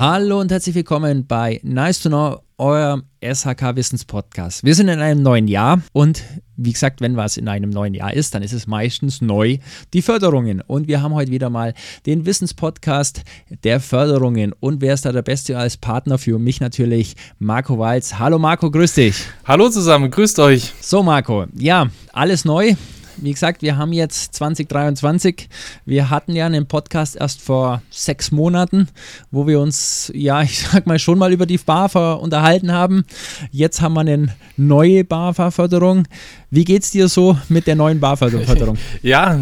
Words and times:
Hallo 0.00 0.40
und 0.40 0.50
herzlich 0.50 0.74
willkommen 0.74 1.24
bei 1.24 1.60
Nice 1.62 2.00
to 2.00 2.08
Know, 2.08 2.40
eurem 2.58 3.04
SHK 3.22 3.76
Wissens 3.76 4.04
Podcast. 4.04 4.64
Wir 4.64 4.74
sind 4.74 4.88
in 4.88 4.98
einem 4.98 5.22
neuen 5.22 5.46
Jahr 5.46 5.82
und 5.92 6.24
wie 6.56 6.72
gesagt, 6.72 7.00
wenn 7.00 7.16
was 7.16 7.36
in 7.36 7.46
einem 7.48 7.70
neuen 7.70 7.94
Jahr 7.94 8.12
ist, 8.12 8.34
dann 8.34 8.42
ist 8.42 8.52
es 8.52 8.66
meistens 8.66 9.20
neu 9.20 9.58
die 9.92 10.02
Förderungen. 10.02 10.60
Und 10.60 10.88
wir 10.88 11.00
haben 11.00 11.14
heute 11.14 11.30
wieder 11.30 11.48
mal 11.48 11.74
den 12.06 12.26
Wissenspodcast 12.26 13.22
der 13.62 13.78
Förderungen. 13.78 14.52
Und 14.58 14.80
wer 14.80 14.94
ist 14.94 15.04
da 15.04 15.12
der 15.12 15.22
Beste 15.22 15.56
als 15.56 15.76
Partner 15.76 16.18
für 16.18 16.40
mich 16.40 16.60
natürlich? 16.60 17.14
Marco 17.38 17.78
Walz. 17.78 18.18
Hallo 18.18 18.38
Marco, 18.40 18.70
grüß 18.70 18.94
dich. 18.94 19.24
Hallo 19.44 19.68
zusammen, 19.68 20.10
grüßt 20.10 20.40
euch. 20.40 20.72
So 20.80 21.04
Marco, 21.04 21.46
ja, 21.54 21.88
alles 22.12 22.44
neu. 22.44 22.74
Wie 23.16 23.32
gesagt, 23.32 23.62
wir 23.62 23.76
haben 23.76 23.92
jetzt 23.92 24.34
2023. 24.34 25.48
Wir 25.84 26.10
hatten 26.10 26.32
ja 26.32 26.46
einen 26.46 26.66
Podcast 26.66 27.16
erst 27.16 27.40
vor 27.40 27.82
sechs 27.90 28.30
Monaten, 28.30 28.88
wo 29.30 29.46
wir 29.46 29.60
uns, 29.60 30.10
ja, 30.14 30.42
ich 30.42 30.60
sag 30.60 30.86
mal, 30.86 30.98
schon 30.98 31.18
mal 31.18 31.32
über 31.32 31.46
die 31.46 31.58
BAFA 31.58 32.14
unterhalten 32.14 32.72
haben. 32.72 33.04
Jetzt 33.50 33.80
haben 33.80 33.94
wir 33.94 34.00
eine 34.00 34.34
neue 34.56 35.04
BAFA-Förderung. 35.04 36.06
Wie 36.50 36.64
geht's 36.64 36.90
dir 36.90 37.08
so 37.08 37.38
mit 37.48 37.66
der 37.66 37.76
neuen 37.76 38.00
BAFA-Förderung? 38.00 38.78
Ja, 39.02 39.38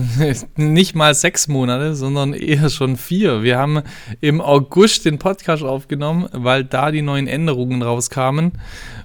nicht 0.56 0.94
mal 0.94 1.14
sechs 1.14 1.46
Monate, 1.46 1.94
sondern 1.94 2.32
eher 2.32 2.68
schon 2.68 2.96
vier. 2.96 3.42
Wir 3.42 3.58
haben 3.58 3.82
im 4.20 4.40
August 4.40 5.04
den 5.04 5.18
Podcast 5.18 5.62
aufgenommen, 5.62 6.28
weil 6.32 6.64
da 6.64 6.90
die 6.90 7.02
neuen 7.02 7.26
Änderungen 7.26 7.82
rauskamen. 7.82 8.52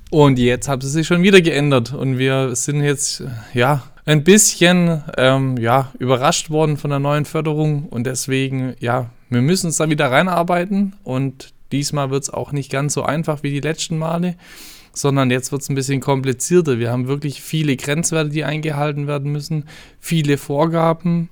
Und 0.10 0.40
jetzt 0.40 0.68
haben 0.68 0.82
sie 0.82 0.90
sich 0.90 1.06
schon 1.06 1.24
wieder 1.24 1.42
geändert. 1.42 1.94
Und 1.94 2.18
wir 2.18 2.56
sind 2.56 2.82
jetzt, 2.82 3.24
ja, 3.54 3.84
ein 4.08 4.24
bisschen 4.24 5.04
ähm, 5.18 5.58
ja, 5.58 5.92
überrascht 6.00 6.50
worden 6.50 6.78
von 6.78 6.92
der 6.92 7.00
neuen 7.00 7.26
Förderung 7.26 7.88
und 7.90 8.06
deswegen, 8.06 8.74
ja, 8.80 9.10
wir 9.30 9.42
müssen 9.42 9.68
uns 9.68 9.76
da 9.76 9.90
wieder 9.90 10.10
reinarbeiten 10.10 10.96
und 11.04 11.54
diesmal 11.74 12.10
wird 12.10 12.24
es 12.24 12.30
auch 12.30 12.54
nicht 12.54 12.72
ganz 12.72 12.94
so 12.94 13.04
einfach 13.04 13.44
wie 13.44 13.50
die 13.52 13.60
letzten 13.60 13.98
Male, 13.98 14.38
sondern 14.94 15.30
jetzt 15.30 15.52
wird 15.52 15.62
es 15.62 15.68
ein 15.68 15.76
bisschen 15.76 16.00
komplizierter. 16.00 16.80
Wir 16.80 16.90
haben 16.90 17.10
wirklich 17.10 17.42
viele 17.42 17.76
Grenzwerte, 17.76 18.30
die 18.30 18.46
eingehalten 18.46 19.08
werden 19.08 19.30
müssen, 19.30 19.66
viele 20.00 20.38
Vorgaben, 20.38 21.28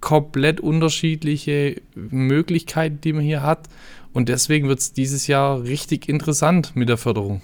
komplett 0.00 0.60
unterschiedliche 0.60 1.82
Möglichkeiten, 1.96 3.00
die 3.00 3.12
man 3.12 3.24
hier 3.24 3.42
hat 3.42 3.68
und 4.12 4.28
deswegen 4.28 4.68
wird 4.68 4.78
es 4.78 4.92
dieses 4.92 5.26
Jahr 5.26 5.64
richtig 5.64 6.08
interessant 6.08 6.76
mit 6.76 6.88
der 6.88 6.96
Förderung. 6.96 7.42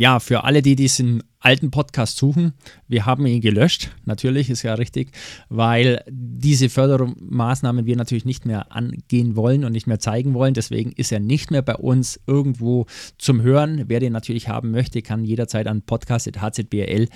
Ja, 0.00 0.20
für 0.20 0.44
alle, 0.44 0.62
die 0.62 0.76
diesen 0.76 1.24
alten 1.40 1.72
Podcast 1.72 2.18
suchen, 2.18 2.52
wir 2.86 3.04
haben 3.04 3.26
ihn 3.26 3.40
gelöscht, 3.40 3.90
natürlich, 4.04 4.48
ist 4.48 4.62
ja 4.62 4.74
richtig, 4.74 5.10
weil 5.48 6.04
diese 6.08 6.68
Fördermaßnahmen 6.68 7.84
wir 7.84 7.96
natürlich 7.96 8.24
nicht 8.24 8.46
mehr 8.46 8.70
angehen 8.70 9.34
wollen 9.34 9.64
und 9.64 9.72
nicht 9.72 9.88
mehr 9.88 9.98
zeigen 9.98 10.34
wollen. 10.34 10.54
Deswegen 10.54 10.92
ist 10.92 11.10
er 11.10 11.18
nicht 11.18 11.50
mehr 11.50 11.62
bei 11.62 11.74
uns 11.74 12.20
irgendwo 12.28 12.86
zum 13.18 13.42
Hören. 13.42 13.86
Wer 13.88 13.98
den 13.98 14.12
natürlich 14.12 14.46
haben 14.46 14.70
möchte, 14.70 15.02
kann 15.02 15.24
jederzeit 15.24 15.66
an 15.66 15.82
podcast.hzbl 15.82 17.08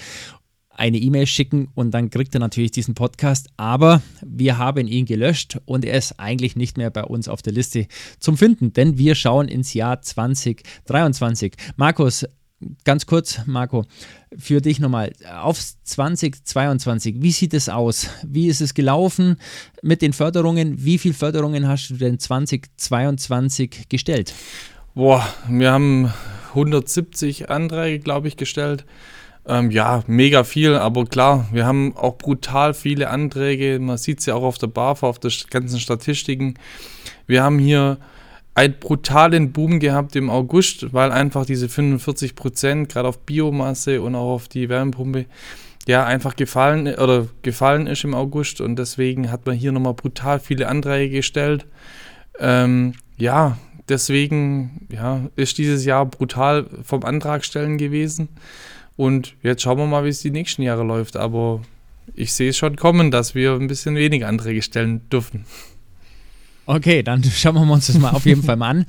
eine 0.71 0.99
E-Mail 0.99 1.27
schicken 1.27 1.69
und 1.75 1.93
dann 1.93 2.11
kriegt 2.11 2.35
er 2.35 2.41
natürlich 2.41 2.73
diesen 2.73 2.95
Podcast. 2.95 3.49
Aber 3.57 4.03
wir 4.27 4.59
haben 4.59 4.89
ihn 4.89 5.07
gelöscht 5.07 5.61
und 5.67 5.85
er 5.85 5.99
ist 5.99 6.19
eigentlich 6.19 6.57
nicht 6.57 6.77
mehr 6.77 6.91
bei 6.91 7.05
uns 7.05 7.29
auf 7.29 7.43
der 7.43 7.53
Liste 7.53 7.87
zum 8.19 8.37
Finden, 8.37 8.73
denn 8.73 8.99
wir 8.99 9.15
schauen 9.15 9.47
ins 9.47 9.73
Jahr 9.73 10.03
2023. 10.03 11.55
Markus, 11.77 12.25
ganz 12.85 13.07
kurz, 13.07 13.41
Marco, 13.47 13.85
für 14.37 14.61
dich 14.61 14.81
nochmal 14.81 15.13
auf 15.41 15.59
2022. 15.85 17.17
Wie 17.19 17.33
sieht 17.33 17.55
es 17.55 17.69
aus? 17.69 18.09
Wie 18.25 18.49
ist 18.49 18.61
es 18.61 18.75
gelaufen 18.75 19.37
mit 19.83 20.03
den 20.03 20.13
Förderungen? 20.13 20.85
Wie 20.85 20.99
viele 20.99 21.15
Förderungen 21.15 21.69
hast 21.69 21.91
du 21.91 21.95
denn 21.95 22.19
2022 22.19 23.89
gestellt? 23.89 24.33
Boah, 24.95 25.27
wir 25.49 25.73
haben 25.73 26.13
170 26.51 27.51
Anträge, 27.51 27.99
glaube 27.99 28.29
ich, 28.29 28.37
gestellt. 28.37 28.85
Ähm, 29.45 29.71
ja, 29.71 30.05
mega 30.07 30.45
viel, 30.45 30.77
aber 30.77 31.05
klar, 31.05 31.49
wir 31.51 31.67
haben 31.67 31.97
auch 31.97 32.17
brutal 32.17 32.75
viele 32.75 33.11
Anträge. 33.11 33.79
Man 33.81 33.99
sieht 33.99 34.21
es 34.21 34.27
ja 34.27 34.35
auch 34.35 34.45
auf 34.45 34.59
der 34.59 34.69
BAFA, 34.69 35.09
auf 35.09 35.19
den 35.19 35.33
ganzen 35.51 35.81
Statistiken. 35.81 36.55
Wir 37.27 37.43
haben 37.43 37.59
hier 37.59 37.99
einen 38.55 38.79
brutalen 38.79 39.53
Boom 39.53 39.81
gehabt 39.81 40.15
im 40.15 40.29
August, 40.29 40.93
weil 40.93 41.11
einfach 41.11 41.47
diese 41.47 41.69
45 41.69 42.35
Prozent 42.35 42.89
gerade 42.91 43.09
auf 43.09 43.21
Biomasse 43.21 44.03
und 44.03 44.15
auch 44.15 44.35
auf 44.35 44.49
die 44.49 44.69
Wärmepumpe 44.69 45.27
ja 45.89 46.05
einfach 46.05 46.37
gefallen 46.37 46.87
oder 46.87 47.27
gefallen 47.43 47.87
ist 47.87 48.05
im 48.05 48.15
August 48.15 48.61
und 48.61 48.77
deswegen 48.77 49.33
hat 49.33 49.47
man 49.47 49.57
hier 49.57 49.73
nochmal 49.73 49.95
brutal 49.95 50.39
viele 50.39 50.69
Anträge 50.69 51.17
gestellt. 51.17 51.67
Ähm, 52.39 52.95
ja, 53.17 53.59
deswegen 53.89 54.87
ja, 54.91 55.29
ist 55.35 55.59
dieses 55.59 55.85
Jahr 55.85 56.07
brutal 56.07 56.67
vom 56.85 57.05
Antragstellen 57.05 57.79
gewesen 57.79 58.29
und 58.97 59.35
jetzt 59.43 59.63
schauen 59.63 59.79
wir 59.79 59.87
mal, 59.87 60.05
wie 60.05 60.11
es 60.11 60.21
die 60.21 60.31
nächsten 60.31 60.63
Jahre 60.63 60.85
läuft, 60.85 61.17
aber 61.17 61.63
ich 62.15 62.33
sehe 62.33 62.51
es 62.51 62.57
schon 62.57 62.77
kommen, 62.77 63.11
dass 63.11 63.35
wir 63.35 63.55
ein 63.55 63.67
bisschen 63.67 63.97
weniger 63.97 64.29
Anträge 64.29 64.63
stellen 64.63 65.09
dürfen. 65.09 65.47
Okay, 66.67 67.03
dann 67.03 67.23
schauen 67.25 67.55
wir 67.55 67.73
uns 67.73 67.87
das 67.87 67.99
mal 67.99 68.11
auf 68.11 68.27
jeden 68.27 68.43
Fall 68.43 68.57
mal 68.57 68.69
an. 68.71 68.87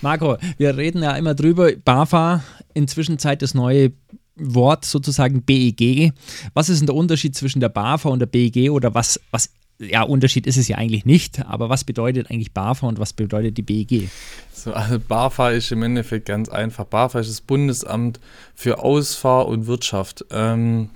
Marco, 0.00 0.36
wir 0.58 0.76
reden 0.76 1.02
ja 1.02 1.16
immer 1.16 1.34
drüber, 1.34 1.72
BAFA, 1.72 2.42
inzwischen 2.74 3.18
Zeit 3.18 3.42
das 3.42 3.54
neue 3.54 3.92
Wort 4.36 4.84
sozusagen 4.84 5.42
BEG. 5.42 6.12
Was 6.54 6.68
ist 6.68 6.80
denn 6.80 6.86
der 6.86 6.94
Unterschied 6.94 7.34
zwischen 7.34 7.60
der 7.60 7.70
BAFA 7.70 8.10
und 8.10 8.18
der 8.18 8.26
BEG 8.26 8.70
oder 8.70 8.94
was, 8.94 9.20
was 9.30 9.50
ja, 9.78 10.02
Unterschied 10.02 10.46
ist 10.46 10.56
es 10.56 10.68
ja 10.68 10.78
eigentlich 10.78 11.04
nicht, 11.04 11.44
aber 11.46 11.68
was 11.68 11.84
bedeutet 11.84 12.30
eigentlich 12.30 12.52
BAFA 12.52 12.86
und 12.86 12.98
was 12.98 13.12
bedeutet 13.12 13.58
die 13.58 13.62
BEG? 13.62 14.08
So, 14.52 14.72
also 14.72 14.98
BAFA 14.98 15.50
ist 15.50 15.70
im 15.72 15.82
Endeffekt 15.82 16.26
ganz 16.26 16.48
einfach. 16.48 16.84
BAFA 16.84 17.20
ist 17.20 17.30
das 17.30 17.40
Bundesamt 17.40 18.20
für 18.54 18.78
Ausfahr 18.82 19.46
und 19.48 19.66
Wirtschaft. 19.66 20.24
Ähm, 20.30 20.90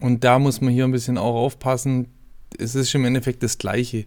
und 0.00 0.24
da 0.24 0.38
muss 0.38 0.60
man 0.60 0.72
hier 0.72 0.84
ein 0.84 0.92
bisschen 0.92 1.18
auch 1.18 1.34
aufpassen. 1.34 2.08
Es 2.58 2.74
ist 2.74 2.94
im 2.94 3.04
Endeffekt 3.04 3.42
das 3.42 3.58
Gleiche. 3.58 4.06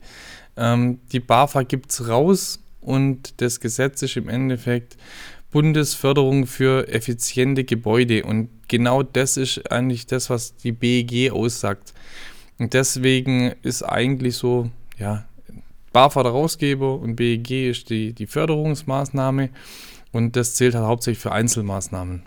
Ähm, 0.58 1.00
die 1.12 1.20
BAFA 1.20 1.64
gibt 1.64 1.92
es 1.92 2.08
raus 2.08 2.60
und 2.82 3.42
das 3.42 3.60
Gesetz 3.60 4.02
ist 4.02 4.18
im 4.18 4.30
Endeffekt 4.30 4.98
Bundesförderung 5.52 6.48
für 6.48 6.88
effiziente 6.88 7.64
Gebäude. 7.64 8.24
Und 8.24 8.50
genau 8.68 9.04
das 9.04 9.38
ist 9.38 9.72
eigentlich 9.72 10.08
das, 10.08 10.30
was 10.30 10.56
die 10.56 10.72
BEG 10.72 11.32
aussagt. 11.32 11.94
Und 12.58 12.74
deswegen 12.74 13.54
ist 13.62 13.84
eigentlich 13.84 14.38
so, 14.38 14.70
ja, 14.98 15.26
BAFA 15.94 16.24
der 16.24 16.32
Rausgeber 16.32 17.00
und 17.00 17.16
BEG 17.16 17.70
ist 17.70 17.90
die, 17.90 18.14
die 18.14 18.28
Förderungsmaßnahme. 18.28 19.50
Und 20.14 20.36
das 20.36 20.56
zählt 20.56 20.76
halt 20.76 20.86
hauptsächlich 20.86 21.22
für 21.22 21.32
Einzelmaßnahmen. 21.32 22.24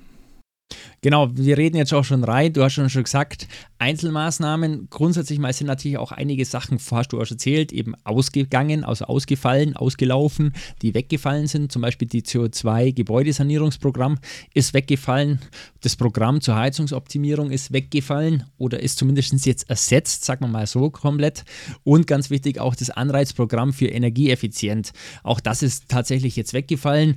Genau, 1.04 1.28
wir 1.34 1.58
reden 1.58 1.76
jetzt 1.76 1.92
auch 1.92 2.04
schon 2.04 2.24
rein. 2.24 2.54
Du 2.54 2.64
hast 2.64 2.72
schon, 2.72 2.88
gesagt, 2.88 3.46
Einzelmaßnahmen. 3.76 4.88
Grundsätzlich 4.88 5.38
mal 5.38 5.52
sind 5.52 5.66
natürlich 5.66 5.98
auch 5.98 6.12
einige 6.12 6.46
Sachen, 6.46 6.78
hast 6.90 7.12
du 7.12 7.20
auch 7.20 7.26
schon 7.26 7.36
erzählt, 7.36 7.72
eben 7.72 7.94
ausgegangen, 8.04 8.84
also 8.84 9.04
ausgefallen, 9.04 9.76
ausgelaufen, 9.76 10.54
die 10.80 10.94
weggefallen 10.94 11.46
sind. 11.46 11.70
Zum 11.70 11.82
Beispiel 11.82 12.08
die 12.08 12.22
CO2-Gebäudesanierungsprogramm 12.22 14.16
ist 14.54 14.72
weggefallen. 14.72 15.40
Das 15.82 15.94
Programm 15.96 16.40
zur 16.40 16.56
Heizungsoptimierung 16.56 17.50
ist 17.50 17.70
weggefallen 17.70 18.44
oder 18.56 18.80
ist 18.80 18.96
zumindest 18.96 19.44
jetzt 19.44 19.68
ersetzt, 19.68 20.24
sagen 20.24 20.46
wir 20.46 20.48
mal 20.48 20.66
so 20.66 20.88
komplett. 20.88 21.44
Und 21.82 22.06
ganz 22.06 22.30
wichtig 22.30 22.60
auch 22.60 22.74
das 22.74 22.88
Anreizprogramm 22.88 23.74
für 23.74 23.88
Energieeffizient. 23.88 24.92
Auch 25.22 25.40
das 25.40 25.62
ist 25.62 25.90
tatsächlich 25.90 26.34
jetzt 26.34 26.54
weggefallen. 26.54 27.16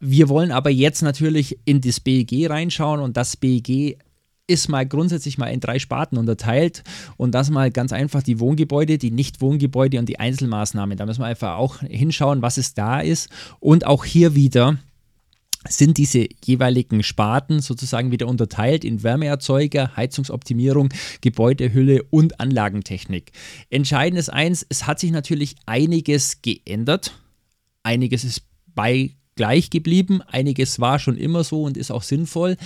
Wir 0.00 0.30
wollen 0.30 0.50
aber 0.50 0.70
jetzt 0.70 1.02
natürlich 1.02 1.58
in 1.66 1.82
das 1.82 2.00
BEG 2.00 2.48
reinschauen 2.48 3.00
und 3.00 3.18
das 3.18 3.36
BEG 3.36 3.98
ist 4.46 4.68
mal 4.68 4.86
grundsätzlich 4.86 5.38
mal 5.38 5.46
in 5.46 5.60
drei 5.60 5.78
Sparten 5.78 6.18
unterteilt 6.18 6.82
und 7.18 7.32
das 7.32 7.50
mal 7.50 7.70
ganz 7.70 7.92
einfach 7.92 8.22
die 8.22 8.40
Wohngebäude, 8.40 8.98
die 8.98 9.12
Nicht-Wohngebäude 9.12 9.98
und 9.98 10.08
die 10.08 10.18
Einzelmaßnahmen. 10.18 10.96
Da 10.96 11.06
müssen 11.06 11.20
wir 11.20 11.26
einfach 11.26 11.56
auch 11.56 11.80
hinschauen, 11.80 12.42
was 12.42 12.56
es 12.56 12.74
da 12.74 13.00
ist 13.00 13.28
und 13.60 13.86
auch 13.86 14.04
hier 14.04 14.34
wieder 14.34 14.78
sind 15.68 15.98
diese 15.98 16.26
jeweiligen 16.42 17.02
Sparten 17.02 17.60
sozusagen 17.60 18.10
wieder 18.10 18.26
unterteilt 18.26 18.82
in 18.82 19.02
Wärmeerzeuger, 19.02 19.94
Heizungsoptimierung, 19.94 20.88
Gebäudehülle 21.20 22.02
und 22.04 22.40
Anlagentechnik. 22.40 23.32
Entscheidend 23.68 24.18
ist 24.18 24.30
eins, 24.30 24.64
es 24.70 24.86
hat 24.86 24.98
sich 24.98 25.10
natürlich 25.10 25.56
einiges 25.66 26.40
geändert. 26.40 27.12
Einiges 27.82 28.24
ist 28.24 28.42
bei 28.74 29.10
gleich 29.40 29.70
geblieben. 29.70 30.20
Einiges 30.20 30.80
war 30.80 30.98
schon 30.98 31.16
immer 31.16 31.44
so 31.44 31.62
und 31.62 31.78
ist 31.78 31.90
auch 31.90 32.02
sinnvoll. 32.02 32.58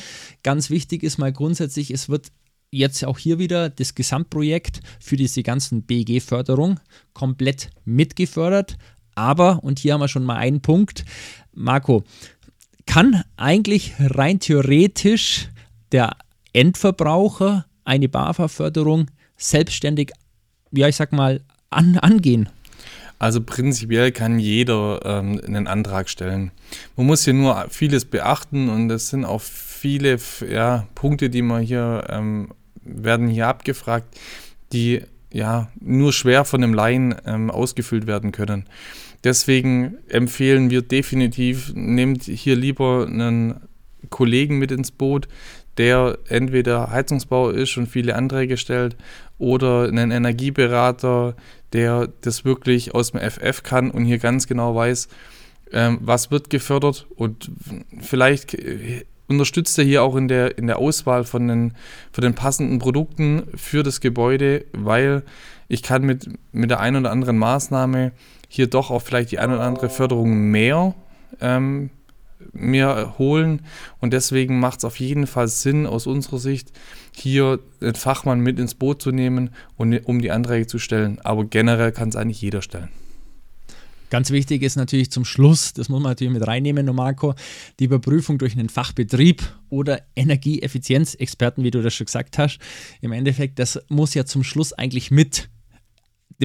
Ganz 0.42 0.70
wichtig 0.70 1.04
ist 1.04 1.18
mal 1.18 1.32
grundsätzlich, 1.32 1.92
es 1.92 2.08
wird 2.08 2.32
jetzt 2.72 3.04
auch 3.04 3.16
hier 3.16 3.38
wieder 3.38 3.70
das 3.70 3.94
Gesamtprojekt 3.94 4.80
für 4.98 5.14
diese 5.14 5.44
ganzen 5.44 5.84
BEG-Förderung 5.84 6.80
komplett 7.12 7.70
mitgefördert. 7.84 8.76
Aber, 9.14 9.62
und 9.62 9.78
hier 9.78 9.94
haben 9.94 10.00
wir 10.00 10.08
schon 10.08 10.24
mal 10.24 10.34
einen 10.34 10.62
Punkt, 10.62 11.04
Marco, 11.52 12.02
kann 12.86 13.22
eigentlich 13.36 13.92
rein 14.00 14.40
theoretisch 14.40 15.50
der 15.92 16.16
Endverbraucher 16.52 17.66
eine 17.84 18.08
BAFA-Förderung 18.08 19.12
selbstständig, 19.36 20.10
ja, 20.72 20.88
ich 20.88 20.96
sag 20.96 21.12
mal, 21.12 21.40
an, 21.70 21.98
angehen? 21.98 22.48
Also 23.18 23.40
prinzipiell 23.40 24.12
kann 24.12 24.38
jeder 24.38 25.00
ähm, 25.04 25.40
einen 25.46 25.66
Antrag 25.66 26.08
stellen. 26.08 26.50
Man 26.96 27.06
muss 27.06 27.24
hier 27.24 27.34
nur 27.34 27.66
vieles 27.70 28.04
beachten 28.04 28.68
und 28.68 28.90
es 28.90 29.10
sind 29.10 29.24
auch 29.24 29.40
viele 29.40 30.18
ja, 30.50 30.86
Punkte, 30.94 31.30
die 31.30 31.42
man 31.42 31.62
hier 31.62 32.04
ähm, 32.08 32.48
werden 32.82 33.28
hier 33.28 33.48
abgefragt, 33.48 34.18
die 34.72 35.02
ja 35.32 35.68
nur 35.80 36.12
schwer 36.12 36.44
von 36.44 36.62
einem 36.62 36.74
Laien 36.74 37.14
ähm, 37.26 37.50
ausgefüllt 37.50 38.06
werden 38.06 38.32
können. 38.32 38.66
Deswegen 39.24 39.96
empfehlen 40.08 40.70
wir 40.70 40.82
definitiv, 40.82 41.72
nehmt 41.74 42.24
hier 42.24 42.56
lieber 42.56 43.06
einen 43.06 43.60
Kollegen 44.10 44.58
mit 44.58 44.70
ins 44.70 44.90
Boot, 44.90 45.28
der 45.78 46.18
entweder 46.28 46.90
Heizungsbau 46.90 47.50
ist 47.50 47.76
und 47.76 47.88
viele 47.88 48.14
Anträge 48.14 48.56
stellt 48.56 48.96
oder 49.38 49.88
einen 49.88 50.10
Energieberater, 50.10 51.36
der 51.74 52.08
das 52.22 52.44
wirklich 52.44 52.94
aus 52.94 53.12
dem 53.12 53.20
FF 53.20 53.62
kann 53.62 53.90
und 53.90 54.04
hier 54.04 54.18
ganz 54.18 54.46
genau 54.46 54.74
weiß, 54.74 55.08
ähm, 55.72 55.98
was 56.00 56.30
wird 56.30 56.48
gefördert. 56.48 57.06
Und 57.16 57.50
vielleicht 58.00 58.54
äh, 58.54 59.04
unterstützt 59.26 59.78
er 59.78 59.84
hier 59.84 60.02
auch 60.02 60.16
in 60.16 60.28
der, 60.28 60.56
in 60.56 60.66
der 60.66 60.78
Auswahl 60.78 61.24
von 61.24 61.48
den, 61.48 61.74
von 62.12 62.22
den 62.22 62.34
passenden 62.34 62.78
Produkten 62.78 63.42
für 63.54 63.82
das 63.82 64.00
Gebäude, 64.00 64.64
weil 64.72 65.22
ich 65.68 65.82
kann 65.82 66.02
mit, 66.02 66.28
mit 66.52 66.70
der 66.70 66.80
einen 66.80 66.98
oder 66.98 67.10
anderen 67.10 67.38
Maßnahme 67.38 68.12
hier 68.48 68.68
doch 68.68 68.90
auch 68.90 69.02
vielleicht 69.02 69.32
die 69.32 69.38
eine 69.38 69.56
oder 69.56 69.64
andere 69.64 69.88
Förderung 69.90 70.50
mehr 70.50 70.94
ähm, 71.40 71.90
mir 72.52 73.14
holen. 73.18 73.62
Und 74.00 74.12
deswegen 74.12 74.60
macht 74.60 74.78
es 74.78 74.84
auf 74.84 75.00
jeden 75.00 75.26
Fall 75.26 75.48
Sinn 75.48 75.86
aus 75.86 76.06
unserer 76.06 76.38
Sicht, 76.38 76.72
hier 77.14 77.60
den 77.80 77.94
Fachmann 77.94 78.40
mit 78.40 78.58
ins 78.58 78.74
Boot 78.74 79.02
zu 79.02 79.10
nehmen 79.10 79.50
und 79.76 79.94
um 80.06 80.20
die 80.20 80.30
Anträge 80.30 80.66
zu 80.66 80.78
stellen. 80.78 81.18
Aber 81.22 81.44
generell 81.44 81.92
kann 81.92 82.08
es 82.08 82.16
eigentlich 82.16 82.40
jeder 82.40 82.62
stellen. 82.62 82.90
Ganz 84.10 84.30
wichtig 84.30 84.62
ist 84.62 84.76
natürlich 84.76 85.10
zum 85.10 85.24
Schluss, 85.24 85.72
das 85.72 85.88
muss 85.88 86.00
man 86.00 86.12
natürlich 86.12 86.32
mit 86.32 86.46
reinnehmen, 86.46 86.86
Marco, 86.94 87.34
die 87.80 87.86
Überprüfung 87.86 88.38
durch 88.38 88.52
einen 88.52 88.68
Fachbetrieb 88.68 89.42
oder 89.70 90.02
Energieeffizienzexperten, 90.14 91.64
wie 91.64 91.72
du 91.72 91.82
das 91.82 91.94
schon 91.94 92.04
gesagt 92.04 92.38
hast. 92.38 92.60
Im 93.00 93.10
Endeffekt, 93.10 93.58
das 93.58 93.82
muss 93.88 94.14
ja 94.14 94.24
zum 94.24 94.44
Schluss 94.44 94.72
eigentlich 94.72 95.10
mit 95.10 95.48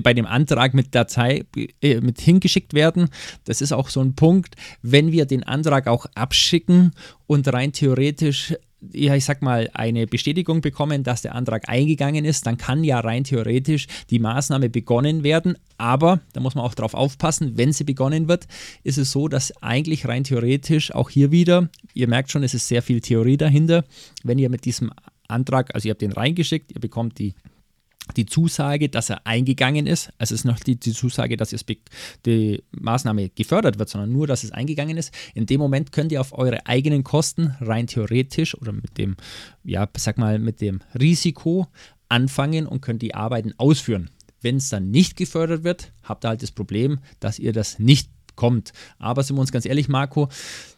bei 0.04 0.14
dem 0.14 0.26
Antrag 0.26 0.74
mit 0.74 0.94
Datei 0.96 1.46
äh, 1.82 2.02
mit 2.02 2.22
hingeschickt 2.22 2.74
werden. 2.74 3.10
Das 3.46 3.62
ist 3.62 3.72
auch 3.72 3.90
so 3.90 4.02
ein 4.02 4.16
Punkt, 4.16 4.56
wenn 4.82 5.12
wir 5.12 5.26
den 5.26 5.44
Antrag 5.44 5.88
auch 5.88 6.06
abschicken 6.16 6.92
und 7.28 7.52
rein 7.52 7.74
theoretisch 7.74 8.54
ja, 8.94 9.16
ich 9.16 9.26
sag 9.26 9.42
mal, 9.42 9.70
eine 9.74 10.08
Bestätigung 10.08 10.62
bekommen, 10.62 11.04
dass 11.04 11.22
der 11.22 11.36
Antrag 11.36 11.68
eingegangen 11.68 12.26
ist, 12.26 12.48
dann 12.48 12.58
kann 12.58 12.84
ja 12.84 13.00
rein 13.00 13.24
theoretisch 13.24 13.88
die 14.10 14.20
Maßnahme 14.20 14.70
begonnen 14.70 15.24
werden. 15.24 15.58
Aber 15.78 16.22
da 16.34 16.40
muss 16.40 16.56
man 16.56 16.64
auch 16.64 16.74
darauf 16.74 16.94
aufpassen, 16.94 17.58
wenn 17.58 17.74
sie 17.74 17.84
begonnen 17.84 18.28
wird, 18.28 18.48
ist 18.84 18.98
es 18.98 19.12
so, 19.12 19.28
dass 19.28 19.52
eigentlich 19.62 20.08
rein 20.08 20.24
theoretisch 20.24 20.94
auch 20.94 21.10
hier 21.10 21.32
wieder, 21.32 21.70
ihr 21.94 22.08
merkt 22.08 22.32
schon, 22.32 22.44
es 22.44 22.54
ist 22.54 22.68
sehr 22.68 22.82
viel 22.82 23.02
Theorie 23.02 23.38
dahinter, 23.38 23.84
wenn 24.24 24.40
ihr 24.40 24.50
mit 24.50 24.66
diesem 24.66 24.92
Antrag, 25.28 25.76
also 25.76 25.88
ihr 25.88 25.92
habt 25.92 26.02
den 26.02 26.12
reingeschickt, 26.12 26.72
ihr 26.72 26.82
bekommt 26.82 27.20
die 27.20 27.34
die 28.12 28.26
Zusage, 28.26 28.90
dass 28.90 29.10
er 29.10 29.26
eingegangen 29.26 29.88
ist. 29.88 30.12
Also 30.18 30.34
es 30.36 30.42
ist 30.42 30.46
noch 30.46 30.60
die, 30.60 30.76
die 30.78 30.94
Zusage, 30.94 31.38
dass 31.38 31.54
es 31.54 31.66
die 32.26 32.64
Maßnahme 32.72 33.30
gefördert 33.30 33.80
wird, 33.80 33.90
sondern 33.90 34.12
nur, 34.12 34.28
dass 34.28 34.44
es 34.44 34.52
eingegangen 34.52 34.98
ist. 34.98 35.14
In 35.34 35.46
dem 35.46 35.60
Moment 35.60 35.92
könnt 35.92 36.12
ihr 36.12 36.22
auf 36.22 36.38
eure 36.38 36.66
eigenen 36.66 37.04
Kosten 37.04 37.56
rein 37.60 37.88
theoretisch 37.88 38.56
oder 38.56 38.72
mit 38.72 38.98
dem, 38.98 39.16
ja, 39.64 39.88
sag 39.98 40.18
mal, 40.18 40.40
mit 40.40 40.62
dem 40.62 40.80
Risiko 41.00 41.68
anfangen 42.10 42.68
und 42.68 42.82
könnt 42.82 43.02
die 43.02 43.16
Arbeiten 43.16 43.54
ausführen. 43.58 44.10
Wenn 44.42 44.58
es 44.58 44.70
dann 44.70 44.90
nicht 44.90 45.18
gefördert 45.18 45.64
wird, 45.64 45.92
habt 46.04 46.26
ihr 46.26 46.30
halt 46.30 46.42
das 46.42 46.52
Problem, 46.52 47.00
dass 47.20 47.40
ihr 47.40 47.54
das 47.54 47.78
nicht 47.78 48.10
kommt. 48.40 48.72
Aber 49.00 49.22
sind 49.22 49.36
wir 49.36 49.42
uns 49.42 49.52
ganz 49.52 49.66
ehrlich, 49.66 49.90
Marco, 49.90 50.30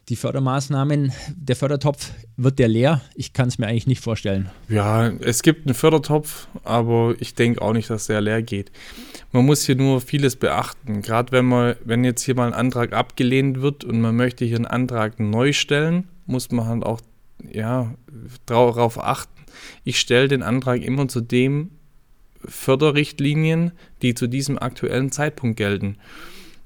die 0.09 0.15
Fördermaßnahmen, 0.15 1.13
der 1.35 1.55
Fördertopf, 1.55 2.11
wird 2.35 2.57
der 2.57 2.67
leer? 2.67 3.01
Ich 3.13 3.33
kann 3.33 3.49
es 3.49 3.59
mir 3.59 3.67
eigentlich 3.67 3.85
nicht 3.85 4.01
vorstellen. 4.01 4.49
Ja, 4.67 5.09
es 5.09 5.43
gibt 5.43 5.67
einen 5.67 5.75
Fördertopf, 5.75 6.47
aber 6.63 7.13
ich 7.19 7.35
denke 7.35 7.61
auch 7.61 7.73
nicht, 7.73 7.91
dass 7.91 8.07
der 8.07 8.19
leer 8.19 8.41
geht. 8.41 8.71
Man 9.31 9.45
muss 9.45 9.63
hier 9.63 9.75
nur 9.75 10.01
vieles 10.01 10.37
beachten. 10.37 11.03
Gerade 11.03 11.31
wenn 11.31 11.45
man, 11.45 11.75
wenn 11.85 12.03
jetzt 12.03 12.23
hier 12.23 12.35
mal 12.35 12.47
ein 12.47 12.55
Antrag 12.55 12.93
abgelehnt 12.93 13.61
wird 13.61 13.83
und 13.83 14.01
man 14.01 14.15
möchte 14.15 14.43
hier 14.43 14.57
einen 14.57 14.65
Antrag 14.65 15.19
neu 15.19 15.53
stellen, 15.53 16.07
muss 16.25 16.49
man 16.49 16.65
halt 16.65 16.83
auch 16.83 16.99
ja, 17.47 17.93
darauf 18.47 18.99
achten. 18.99 19.45
Ich 19.83 19.99
stelle 19.99 20.27
den 20.27 20.41
Antrag 20.41 20.81
immer 20.81 21.07
zu 21.07 21.21
dem 21.21 21.69
Förderrichtlinien, 22.43 23.71
die 24.01 24.15
zu 24.15 24.25
diesem 24.25 24.57
aktuellen 24.57 25.11
Zeitpunkt 25.11 25.57
gelten. 25.57 25.97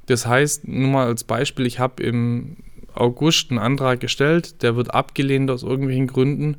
Das 0.07 0.25
heißt, 0.25 0.67
nur 0.67 0.89
mal 0.89 1.07
als 1.07 1.23
Beispiel, 1.23 1.65
ich 1.65 1.79
habe 1.79 2.03
im 2.03 2.57
August 2.93 3.49
einen 3.49 3.59
Antrag 3.59 3.99
gestellt, 3.99 4.61
der 4.61 4.75
wird 4.75 4.93
abgelehnt 4.93 5.49
aus 5.51 5.63
irgendwelchen 5.63 6.07
Gründen. 6.07 6.57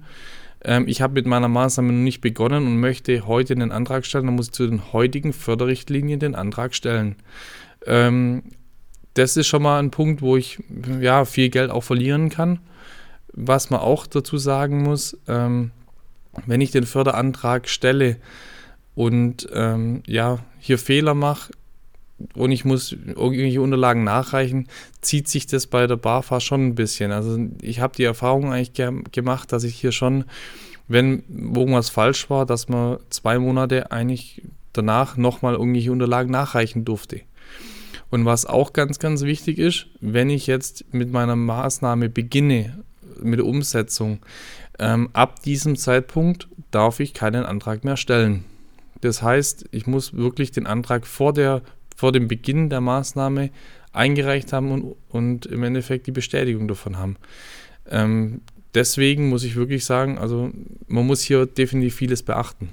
Ähm, 0.63 0.87
ich 0.89 1.01
habe 1.01 1.15
mit 1.15 1.27
meiner 1.27 1.49
Maßnahme 1.49 1.93
noch 1.93 2.03
nicht 2.03 2.21
begonnen 2.21 2.67
und 2.67 2.81
möchte 2.81 3.27
heute 3.27 3.55
einen 3.55 3.73
Antrag 3.73 4.05
stellen, 4.05 4.27
dann 4.27 4.37
muss 4.37 4.49
ich 4.49 4.53
zu 4.53 4.67
den 4.67 4.93
heutigen 4.93 5.33
Förderrichtlinien 5.33 6.21
den 6.21 6.35
Antrag 6.35 6.75
stellen. 6.75 7.17
Ähm, 7.87 8.43
das 9.15 9.37
ist 9.37 9.47
schon 9.47 9.63
mal 9.63 9.79
ein 9.79 9.91
Punkt, 9.91 10.21
wo 10.21 10.37
ich 10.37 10.59
ja 11.01 11.25
viel 11.25 11.49
Geld 11.49 11.71
auch 11.71 11.85
verlieren 11.85 12.29
kann. 12.29 12.59
Was 13.33 13.71
man 13.71 13.81
auch 13.81 14.07
dazu 14.07 14.39
sagen 14.39 14.83
muss, 14.83 15.17
ähm, 15.27 15.71
wenn 16.47 16.61
ich 16.61 16.71
den 16.71 16.85
Förderantrag 16.85 17.69
stelle 17.69 18.17
und 18.95 19.49
ähm, 19.53 20.03
ja 20.07 20.39
hier 20.59 20.79
Fehler 20.79 21.15
mache, 21.15 21.53
und 22.35 22.51
ich 22.51 22.65
muss 22.65 22.93
irgendwelche 22.93 23.61
Unterlagen 23.61 24.05
nachreichen, 24.05 24.69
zieht 25.01 25.29
sich 25.29 25.47
das 25.47 25.67
bei 25.67 25.87
der 25.87 25.97
BAFA 25.97 26.41
schon 26.41 26.69
ein 26.69 26.75
bisschen. 26.75 27.13
Also 27.13 27.39
ich 27.61 27.81
habe 27.81 27.95
die 27.97 28.05
Erfahrung 28.05 28.53
eigentlich 28.53 28.73
ge 28.73 29.03
gemacht, 29.13 29.53
dass 29.53 29.65
ich 29.65 29.77
hier 29.77 29.93
schon, 29.93 30.25
wenn 30.89 31.25
irgendwas 31.29 31.91
falsch 31.91 32.31
war, 32.31 32.47
dass 32.47 32.69
man 32.69 32.99
zwei 33.11 33.39
Monate 33.39 33.93
eigentlich 33.93 34.43
danach 34.73 35.17
nochmal 35.17 35.55
irgendwelche 35.55 35.93
Unterlagen 35.93 36.31
nachreichen 36.31 36.85
durfte. 36.85 37.21
Und 38.11 38.25
was 38.25 38.47
auch 38.47 38.73
ganz, 38.73 38.99
ganz 38.99 39.23
wichtig 39.23 39.59
ist, 39.59 39.89
wenn 40.01 40.31
ich 40.31 40.47
jetzt 40.47 40.85
mit 40.93 41.11
meiner 41.11 41.37
Maßnahme 41.37 42.09
beginne, 42.09 42.79
mit 43.21 43.41
der 43.41 43.47
Umsetzung, 43.47 44.21
ähm, 44.79 45.11
ab 45.13 45.43
diesem 45.43 45.77
Zeitpunkt 45.77 46.49
darf 46.71 47.01
ich 47.01 47.15
keinen 47.15 47.45
Antrag 47.45 47.85
mehr 47.85 47.97
stellen. 47.97 48.45
Das 49.01 49.23
heißt, 49.23 49.67
ich 49.73 49.87
muss 49.87 50.15
wirklich 50.15 50.51
den 50.51 50.67
Antrag 50.67 51.07
vor 51.07 51.33
der 51.33 51.63
vor 51.97 52.13
dem 52.13 52.29
Beginn 52.29 52.71
der 52.71 52.81
Maßnahme 52.81 53.51
eingereicht 53.93 54.53
haben 54.53 54.71
und, 54.71 54.95
und 55.09 55.47
im 55.47 55.63
Endeffekt 55.65 56.07
die 56.07 56.13
Bestätigung 56.13 56.69
davon 56.69 56.99
haben. 56.99 57.17
Ähm, 57.91 58.43
deswegen 58.75 59.29
muss 59.29 59.43
ich 59.43 59.57
wirklich 59.57 59.85
sagen, 59.85 60.19
also 60.19 60.51
man 60.87 61.07
muss 61.07 61.23
hier 61.23 61.47
definitiv 61.47 61.97
vieles 61.97 62.23
beachten. 62.23 62.69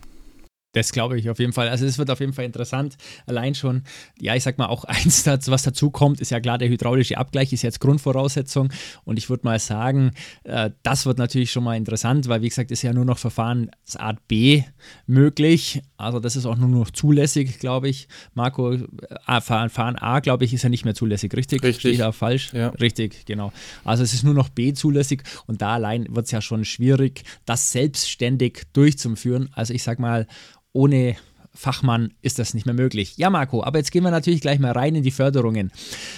Das 0.74 0.92
glaube 0.92 1.20
ich 1.20 1.30
auf 1.30 1.40
jeden 1.40 1.54
Fall. 1.54 1.70
Also 1.70 1.86
es 1.86 1.98
wird 1.98 2.10
auf 2.10 2.20
jeden 2.20 2.34
Fall 2.34 2.46
interessant. 2.46 2.98
Allein 3.28 3.54
schon, 3.56 3.84
ja, 4.20 4.36
ich 4.36 4.44
sag 4.44 4.58
mal 4.58 4.66
auch 4.66 4.84
eins, 4.86 5.26
was 5.26 5.64
dazu 5.64 5.92
kommt, 5.92 6.20
ist 6.20 6.32
ja 6.32 6.40
klar, 6.40 6.58
der 6.58 6.68
hydraulische 6.68 7.18
Abgleich 7.18 7.54
ist 7.54 7.62
jetzt 7.62 7.80
Grundvoraussetzung. 7.80 8.74
Und 9.06 9.18
ich 9.18 9.30
würde 9.30 9.46
mal 9.46 9.60
sagen, 9.60 10.12
äh, 10.44 10.72
das 10.82 11.06
wird 11.06 11.20
natürlich 11.20 11.52
schon 11.52 11.64
mal 11.64 11.78
interessant, 11.78 12.28
weil 12.28 12.42
wie 12.42 12.50
gesagt, 12.50 12.72
ist 12.72 12.82
ja 12.82 12.92
nur 12.92 13.06
noch 13.06 13.20
Verfahrensart 13.20 14.28
B 14.28 14.64
möglich. 15.06 15.82
Also 15.96 16.20
das 16.20 16.36
ist 16.36 16.46
auch 16.46 16.58
nur 16.58 16.70
noch 16.70 16.90
zulässig, 16.90 17.60
glaube 17.60 17.90
ich. 17.90 18.08
Marco, 18.34 18.74
äh, 18.74 19.42
Verfahren 19.42 19.96
A, 19.96 20.20
glaube 20.22 20.46
ich, 20.46 20.54
ist 20.54 20.64
ja 20.64 20.70
nicht 20.70 20.86
mehr 20.86 20.96
zulässig, 20.96 21.34
richtig? 21.36 21.62
Richtig. 21.62 21.82
Stehe 21.82 21.94
ich 21.94 22.00
da 22.00 22.12
falsch? 22.12 22.52
Ja. 22.52 22.70
Richtig, 22.70 23.26
genau. 23.26 23.54
Also 23.84 24.02
es 24.02 24.14
ist 24.14 24.24
nur 24.24 24.34
noch 24.34 24.50
B 24.50 24.74
zulässig 24.74 25.24
und 25.46 25.62
da 25.62 25.76
allein 25.76 26.08
wird 26.10 26.26
es 26.26 26.32
ja 26.32 26.42
schon 26.42 26.66
schwierig, 26.66 27.24
das 27.46 27.72
selbstständig 27.72 28.64
durchzuführen. 28.74 29.50
Also 29.54 29.74
ich 29.74 29.84
sag 29.84 30.00
mal, 30.00 30.26
ohne 30.74 31.16
Fachmann 31.56 32.14
ist 32.22 32.40
das 32.40 32.54
nicht 32.54 32.66
mehr 32.66 32.76
möglich. 32.76 33.14
Ja, 33.18 33.30
Marco, 33.30 33.64
aber 33.64 33.78
jetzt 33.78 33.92
gehen 33.92 34.04
wir 34.04 34.12
natürlich 34.12 34.42
gleich 34.42 34.60
mal 34.60 34.72
rein 34.72 34.96
in 34.96 35.04
die 35.04 35.12
Förderungen. 35.12 35.72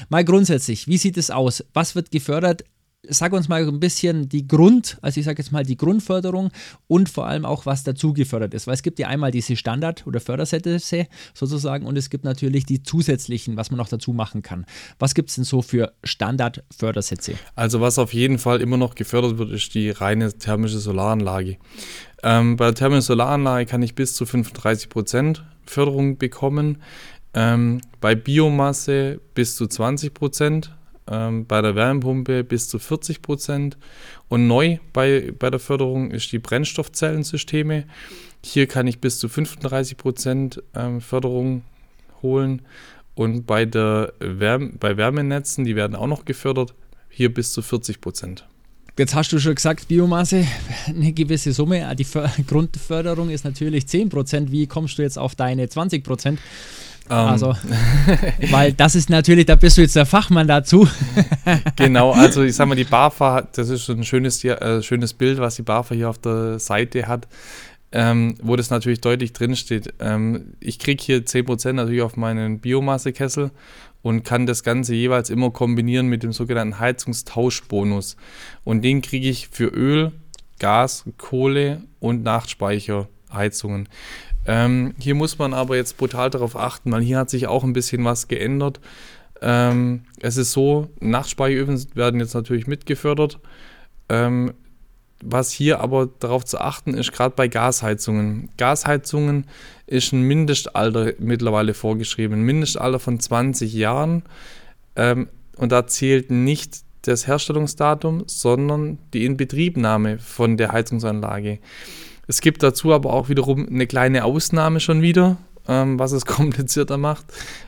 Mal 0.09 0.23
grundsätzlich, 0.23 0.87
wie 0.87 0.97
sieht 0.97 1.17
es 1.17 1.29
aus? 1.29 1.63
Was 1.73 1.95
wird 1.95 2.11
gefördert? 2.11 2.63
Sag 3.07 3.33
uns 3.33 3.47
mal 3.47 3.67
ein 3.67 3.79
bisschen 3.79 4.29
die 4.29 4.47
Grund, 4.47 4.97
also 5.03 5.19
ich 5.19 5.27
sage 5.27 5.39
jetzt 5.39 5.51
mal 5.51 5.63
die 5.63 5.77
Grundförderung 5.77 6.49
und 6.87 7.07
vor 7.07 7.27
allem 7.27 7.45
auch, 7.45 7.67
was 7.67 7.83
dazu 7.83 8.13
gefördert 8.13 8.55
ist. 8.55 8.65
Weil 8.65 8.73
es 8.73 8.81
gibt 8.81 8.97
ja 8.97 9.09
einmal 9.09 9.29
diese 9.29 9.55
Standard- 9.55 10.07
oder 10.07 10.19
Fördersätze 10.19 11.05
sozusagen 11.35 11.85
und 11.85 11.97
es 11.97 12.09
gibt 12.09 12.23
natürlich 12.23 12.65
die 12.65 12.81
zusätzlichen, 12.81 13.57
was 13.57 13.69
man 13.69 13.77
noch 13.77 13.89
dazu 13.89 14.11
machen 14.11 14.41
kann. 14.41 14.65
Was 14.97 15.13
gibt 15.13 15.29
es 15.29 15.35
denn 15.35 15.43
so 15.43 15.61
für 15.61 15.93
Standard-Fördersätze? 16.03 17.35
Also 17.53 17.79
was 17.79 17.99
auf 17.99 18.11
jeden 18.11 18.39
Fall 18.39 18.59
immer 18.59 18.77
noch 18.77 18.95
gefördert 18.95 19.37
wird, 19.37 19.51
ist 19.51 19.75
die 19.75 19.91
reine 19.91 20.35
thermische 20.35 20.79
Solaranlage. 20.79 21.57
Ähm, 22.23 22.55
bei 22.57 22.65
der 22.65 22.75
thermischen 22.75 23.01
Solaranlage 23.01 23.65
kann 23.65 23.83
ich 23.83 23.95
bis 23.95 24.15
zu 24.15 24.25
35% 24.25 25.41
Förderung 25.65 26.17
bekommen. 26.17 26.81
Ähm, 27.33 27.81
bei 27.99 28.15
Biomasse 28.15 29.19
bis 29.33 29.55
zu 29.55 29.65
20%, 29.65 30.69
ähm, 31.07 31.45
bei 31.45 31.61
der 31.61 31.75
Wärmepumpe 31.75 32.43
bis 32.43 32.69
zu 32.69 32.77
40%. 32.77 33.73
Und 34.29 34.47
neu 34.47 34.77
bei, 34.93 35.33
bei 35.37 35.49
der 35.49 35.59
Förderung 35.59 36.11
ist 36.11 36.31
die 36.31 36.39
Brennstoffzellensysteme. 36.39 37.85
Hier 38.43 38.67
kann 38.67 38.87
ich 38.87 39.01
bis 39.01 39.19
zu 39.19 39.27
35% 39.27 40.61
ähm, 40.75 41.01
Förderung 41.01 41.63
holen. 42.21 42.61
und 43.15 43.45
bei, 43.45 43.65
der 43.65 44.13
Wärme, 44.19 44.73
bei 44.79 44.97
Wärmenetzen, 44.97 45.63
die 45.63 45.75
werden 45.75 45.95
auch 45.95 46.07
noch 46.07 46.25
gefördert, 46.25 46.73
hier 47.09 47.33
bis 47.33 47.53
zu 47.53 47.61
40 47.61 48.01
Prozent. 48.01 48.45
Jetzt 48.97 49.13
hast 49.13 49.31
du 49.33 49.39
schon 49.39 49.55
gesagt, 49.55 49.89
Biomasse, 49.89 50.45
eine 50.87 51.11
gewisse 51.11 51.51
Summe. 51.51 51.93
Die 51.97 52.07
Grundförderung 52.47 53.29
ist 53.29 53.43
natürlich 53.43 53.87
10 53.87 54.07
Prozent. 54.07 54.51
Wie 54.51 54.67
kommst 54.67 54.97
du 54.97 55.01
jetzt 55.01 55.19
auf 55.19 55.35
deine 55.35 55.67
20 55.67 56.01
Prozent? 56.01 56.39
Um. 57.09 57.11
Ähm. 57.11 57.27
Also, 57.27 57.55
weil 58.51 58.71
das 58.71 58.95
ist 58.95 59.09
natürlich, 59.09 59.45
da 59.47 59.55
bist 59.55 59.77
du 59.77 59.81
jetzt 59.81 59.97
der 59.97 60.05
Fachmann 60.05 60.47
dazu. 60.47 60.87
genau, 61.75 62.11
also 62.13 62.41
ich 62.43 62.55
sag 62.55 62.67
mal, 62.67 62.75
die 62.75 62.85
BAFA, 62.85 63.41
das 63.41 63.69
ist 63.69 63.89
ein 63.89 64.05
schönes, 64.05 64.43
äh, 64.43 64.81
schönes 64.81 65.13
Bild, 65.13 65.39
was 65.39 65.55
die 65.57 65.63
BAFA 65.63 65.93
hier 65.93 66.09
auf 66.09 66.17
der 66.17 66.57
Seite 66.59 67.05
hat, 67.07 67.27
ähm, 67.91 68.35
wo 68.41 68.55
das 68.55 68.69
natürlich 68.69 69.01
deutlich 69.01 69.33
drinsteht. 69.33 69.93
Ähm, 69.99 70.53
ich 70.61 70.79
kriege 70.79 71.03
hier 71.03 71.25
10% 71.25 71.73
natürlich 71.73 72.01
auf 72.01 72.15
meinen 72.15 72.59
Biomassekessel 72.59 73.51
und 74.05 74.21
kann 74.23 74.45
das 74.45 74.61
Ganze 74.61 74.93
jeweils 74.93 75.31
immer 75.31 75.49
kombinieren 75.49 76.05
mit 76.05 76.21
dem 76.21 76.31
sogenannten 76.31 76.79
Heizungstauschbonus. 76.79 78.17
Und 78.63 78.83
den 78.83 79.01
kriege 79.01 79.27
ich 79.27 79.47
für 79.47 79.65
Öl, 79.65 80.11
Gas, 80.59 81.05
Kohle 81.17 81.81
und 81.99 82.21
Nachtspeicherheizungen. 82.21 83.89
Ähm, 84.45 84.93
hier 84.99 85.15
muss 85.15 85.39
man 85.39 85.55
aber 85.55 85.75
jetzt 85.75 85.97
brutal 85.97 86.29
darauf 86.29 86.55
achten, 86.55 86.91
weil 86.91 87.01
hier 87.01 87.17
hat 87.17 87.31
sich 87.31 87.47
auch 87.47 87.63
ein 87.63 87.73
bisschen 87.73 88.05
was 88.05 88.27
geändert. 88.27 88.79
Ähm, 89.41 90.03
es 90.21 90.37
ist 90.37 90.51
so, 90.51 90.87
Nachtspeicheröfen 90.99 91.83
werden 91.95 92.19
jetzt 92.19 92.35
natürlich 92.35 92.67
mitgefördert. 92.67 93.39
Ähm, 94.07 94.53
was 95.23 95.51
hier 95.51 95.79
aber 95.79 96.09
darauf 96.19 96.45
zu 96.45 96.59
achten 96.59 96.93
ist, 96.93 97.11
gerade 97.11 97.35
bei 97.35 97.47
Gasheizungen. 97.47 98.49
Gasheizungen 98.57 99.47
ist 99.87 100.13
ein 100.13 100.21
Mindestalter 100.21 101.13
mittlerweile 101.19 101.73
vorgeschrieben, 101.73 102.39
ein 102.39 102.43
Mindestalter 102.43 102.99
von 102.99 103.19
20 103.19 103.73
Jahren. 103.73 104.23
Ähm, 104.95 105.29
und 105.57 105.71
da 105.71 105.87
zählt 105.87 106.31
nicht 106.31 106.81
das 107.03 107.27
Herstellungsdatum, 107.27 108.23
sondern 108.27 108.97
die 109.13 109.25
Inbetriebnahme 109.25 110.19
von 110.19 110.57
der 110.57 110.71
Heizungsanlage. 110.71 111.59
Es 112.27 112.41
gibt 112.41 112.63
dazu 112.63 112.93
aber 112.93 113.13
auch 113.13 113.29
wiederum 113.29 113.67
eine 113.67 113.87
kleine 113.87 114.25
Ausnahme 114.25 114.79
schon 114.79 115.01
wieder, 115.01 115.37
ähm, 115.67 115.99
was 115.99 116.11
es 116.11 116.25
komplizierter 116.25 116.97
macht. 116.97 117.25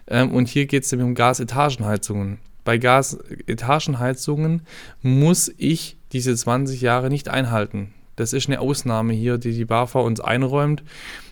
Ähm, 0.08 0.32
und 0.32 0.48
hier 0.48 0.66
geht 0.66 0.84
es 0.84 0.92
nämlich 0.92 1.08
um 1.08 1.16
Gasetagenheizungen. 1.16 2.40
Bei 2.68 2.78
Gasetagenheizungen 2.80 4.64
muss 5.02 5.50
ich 5.56 5.96
diese 6.12 6.36
20 6.36 6.82
Jahre 6.82 7.10
nicht 7.10 7.30
einhalten. 7.30 7.94
Das 8.18 8.34
ist 8.34 8.50
eine 8.50 8.60
Ausnahme 8.60 9.14
hier, 9.14 9.38
die 9.38 9.54
die 9.54 9.64
BAFA 9.64 10.00
uns 10.00 10.20
einräumt, 10.20 10.84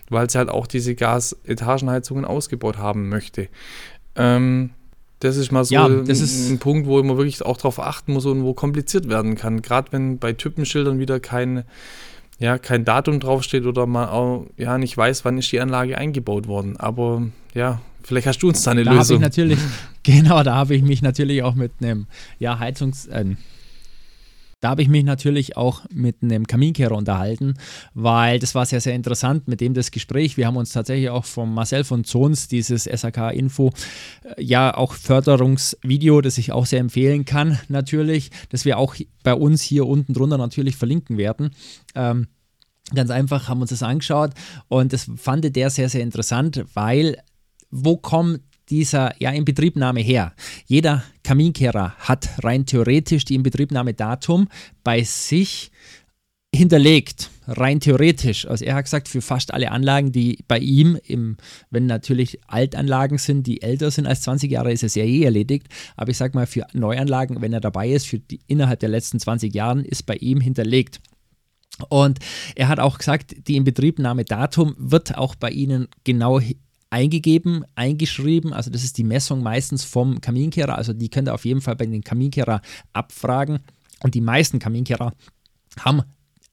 weil 0.08 0.30
sie 0.30 0.38
halt 0.38 0.48
auch 0.48 0.66
diese 0.66 0.94
Gasetagenheizungen 0.94 2.24
ausgebaut 2.24 2.78
haben 2.78 3.10
möchte. 3.10 3.48
Ähm, 4.14 4.70
das 5.20 5.36
ist 5.36 5.52
mal 5.52 5.66
so 5.66 5.74
ja, 5.74 5.84
ein, 5.84 6.08
ein, 6.08 6.58
Punkt, 6.58 6.86
wo 6.86 7.02
man 7.02 7.18
wirklich 7.18 7.44
auch 7.44 7.58
darauf 7.58 7.80
achten 7.80 8.14
muss 8.14 8.24
und 8.24 8.42
wo 8.42 8.54
kompliziert 8.54 9.10
werden 9.10 9.34
kann. 9.34 9.60
Gerade 9.60 9.92
wenn 9.92 10.16
bei 10.16 10.32
Typenschildern 10.32 10.98
wieder 10.98 11.20
kein 11.20 11.64
ja, 12.38 12.56
kein 12.56 12.86
Datum 12.86 13.20
draufsteht 13.20 13.66
oder 13.66 13.84
man 13.84 14.08
auch 14.08 14.46
ja, 14.56 14.78
nicht 14.78 14.96
weiß, 14.96 15.26
wann 15.26 15.36
ist 15.36 15.52
die 15.52 15.60
Anlage 15.60 15.98
eingebaut 15.98 16.48
worden. 16.48 16.78
Aber 16.78 17.26
ja, 17.52 17.82
vielleicht 18.06 18.26
hast 18.26 18.38
du 18.38 18.48
uns 18.48 18.62
da 18.62 18.70
eine 18.70 18.84
da 18.84 18.92
Lösung. 18.92 19.16
Ich 19.16 19.22
natürlich, 19.22 19.58
genau, 20.02 20.42
da 20.42 20.54
habe 20.54 20.74
ich 20.74 20.82
mich 20.82 21.02
natürlich 21.02 21.42
auch 21.42 21.54
mit 21.54 21.72
einem 21.80 22.06
ja, 22.38 22.58
Heizungs... 22.58 23.06
Äh, 23.06 23.36
da 24.60 24.70
habe 24.70 24.80
ich 24.80 24.88
mich 24.88 25.04
natürlich 25.04 25.56
auch 25.56 25.82
mit 25.92 26.22
einem 26.22 26.46
Kaminkehrer 26.46 26.96
unterhalten, 26.96 27.54
weil 27.92 28.38
das 28.38 28.54
war 28.54 28.64
sehr, 28.64 28.80
sehr 28.80 28.94
interessant 28.94 29.48
mit 29.48 29.60
dem 29.60 29.74
das 29.74 29.90
Gespräch. 29.90 30.38
Wir 30.38 30.46
haben 30.46 30.56
uns 30.56 30.72
tatsächlich 30.72 31.10
auch 31.10 31.26
von 31.26 31.52
Marcel 31.52 31.84
von 31.84 32.04
Zons 32.04 32.48
dieses 32.48 32.84
SAK-Info, 32.84 33.72
äh, 34.24 34.42
ja 34.42 34.74
auch 34.74 34.94
Förderungsvideo, 34.94 36.22
das 36.22 36.38
ich 36.38 36.52
auch 36.52 36.64
sehr 36.64 36.80
empfehlen 36.80 37.26
kann, 37.26 37.58
natürlich, 37.68 38.30
das 38.48 38.64
wir 38.64 38.78
auch 38.78 38.96
bei 39.22 39.34
uns 39.34 39.60
hier 39.60 39.86
unten 39.86 40.14
drunter 40.14 40.38
natürlich 40.38 40.76
verlinken 40.76 41.18
werden. 41.18 41.50
Ähm, 41.94 42.26
ganz 42.94 43.10
einfach 43.10 43.48
haben 43.48 43.58
wir 43.58 43.62
uns 43.62 43.70
das 43.70 43.82
angeschaut 43.82 44.30
und 44.68 44.92
das 44.92 45.10
fand 45.16 45.54
der 45.54 45.70
sehr, 45.70 45.90
sehr 45.90 46.02
interessant, 46.02 46.64
weil 46.72 47.18
wo 47.70 47.96
kommt 47.96 48.40
dieser 48.68 49.20
ja, 49.20 49.30
Inbetriebnahme 49.30 50.00
her? 50.00 50.32
Jeder 50.66 51.04
Kaminkehrer 51.22 51.94
hat 51.98 52.28
rein 52.42 52.66
theoretisch 52.66 53.24
die 53.24 53.34
Inbetriebnahmedatum 53.34 54.48
bei 54.82 55.02
sich 55.02 55.70
hinterlegt, 56.54 57.30
rein 57.46 57.80
theoretisch. 57.80 58.46
Also 58.46 58.64
er 58.64 58.76
hat 58.76 58.84
gesagt, 58.84 59.08
für 59.08 59.20
fast 59.20 59.52
alle 59.52 59.70
Anlagen, 59.70 60.10
die 60.10 60.38
bei 60.48 60.58
ihm, 60.58 60.98
im, 61.04 61.36
wenn 61.70 61.86
natürlich 61.86 62.40
Altanlagen 62.46 63.18
sind, 63.18 63.46
die 63.46 63.62
älter 63.62 63.90
sind 63.90 64.06
als 64.06 64.22
20 64.22 64.50
Jahre, 64.50 64.72
ist 64.72 64.82
es 64.82 64.94
ja 64.94 65.04
eh 65.04 65.22
erledigt. 65.22 65.68
Aber 65.96 66.10
ich 66.10 66.16
sage 66.16 66.36
mal, 66.36 66.46
für 66.46 66.66
Neuanlagen, 66.72 67.40
wenn 67.42 67.52
er 67.52 67.60
dabei 67.60 67.90
ist, 67.90 68.06
für 68.06 68.18
die 68.18 68.40
innerhalb 68.46 68.80
der 68.80 68.88
letzten 68.88 69.20
20 69.20 69.54
Jahren, 69.54 69.84
ist 69.84 70.06
bei 70.06 70.14
ihm 70.14 70.40
hinterlegt. 70.40 71.00
Und 71.88 72.18
er 72.54 72.68
hat 72.68 72.80
auch 72.80 72.98
gesagt, 72.98 73.36
die 73.48 73.56
Inbetriebnahmedatum 73.56 74.76
wird 74.78 75.16
auch 75.18 75.34
bei 75.34 75.50
Ihnen 75.50 75.88
genau 76.04 76.40
eingegeben, 76.90 77.64
eingeschrieben. 77.74 78.52
Also 78.52 78.70
das 78.70 78.84
ist 78.84 78.98
die 78.98 79.04
Messung 79.04 79.42
meistens 79.42 79.84
vom 79.84 80.20
Kaminkehrer. 80.20 80.76
Also 80.76 80.92
die 80.92 81.08
könnt 81.08 81.28
ihr 81.28 81.34
auf 81.34 81.44
jeden 81.44 81.60
Fall 81.60 81.76
bei 81.76 81.86
den 81.86 82.04
Kaminkehrer 82.04 82.60
abfragen. 82.92 83.60
Und 84.02 84.14
die 84.14 84.20
meisten 84.20 84.58
Kaminkehrer 84.58 85.12
haben 85.80 86.02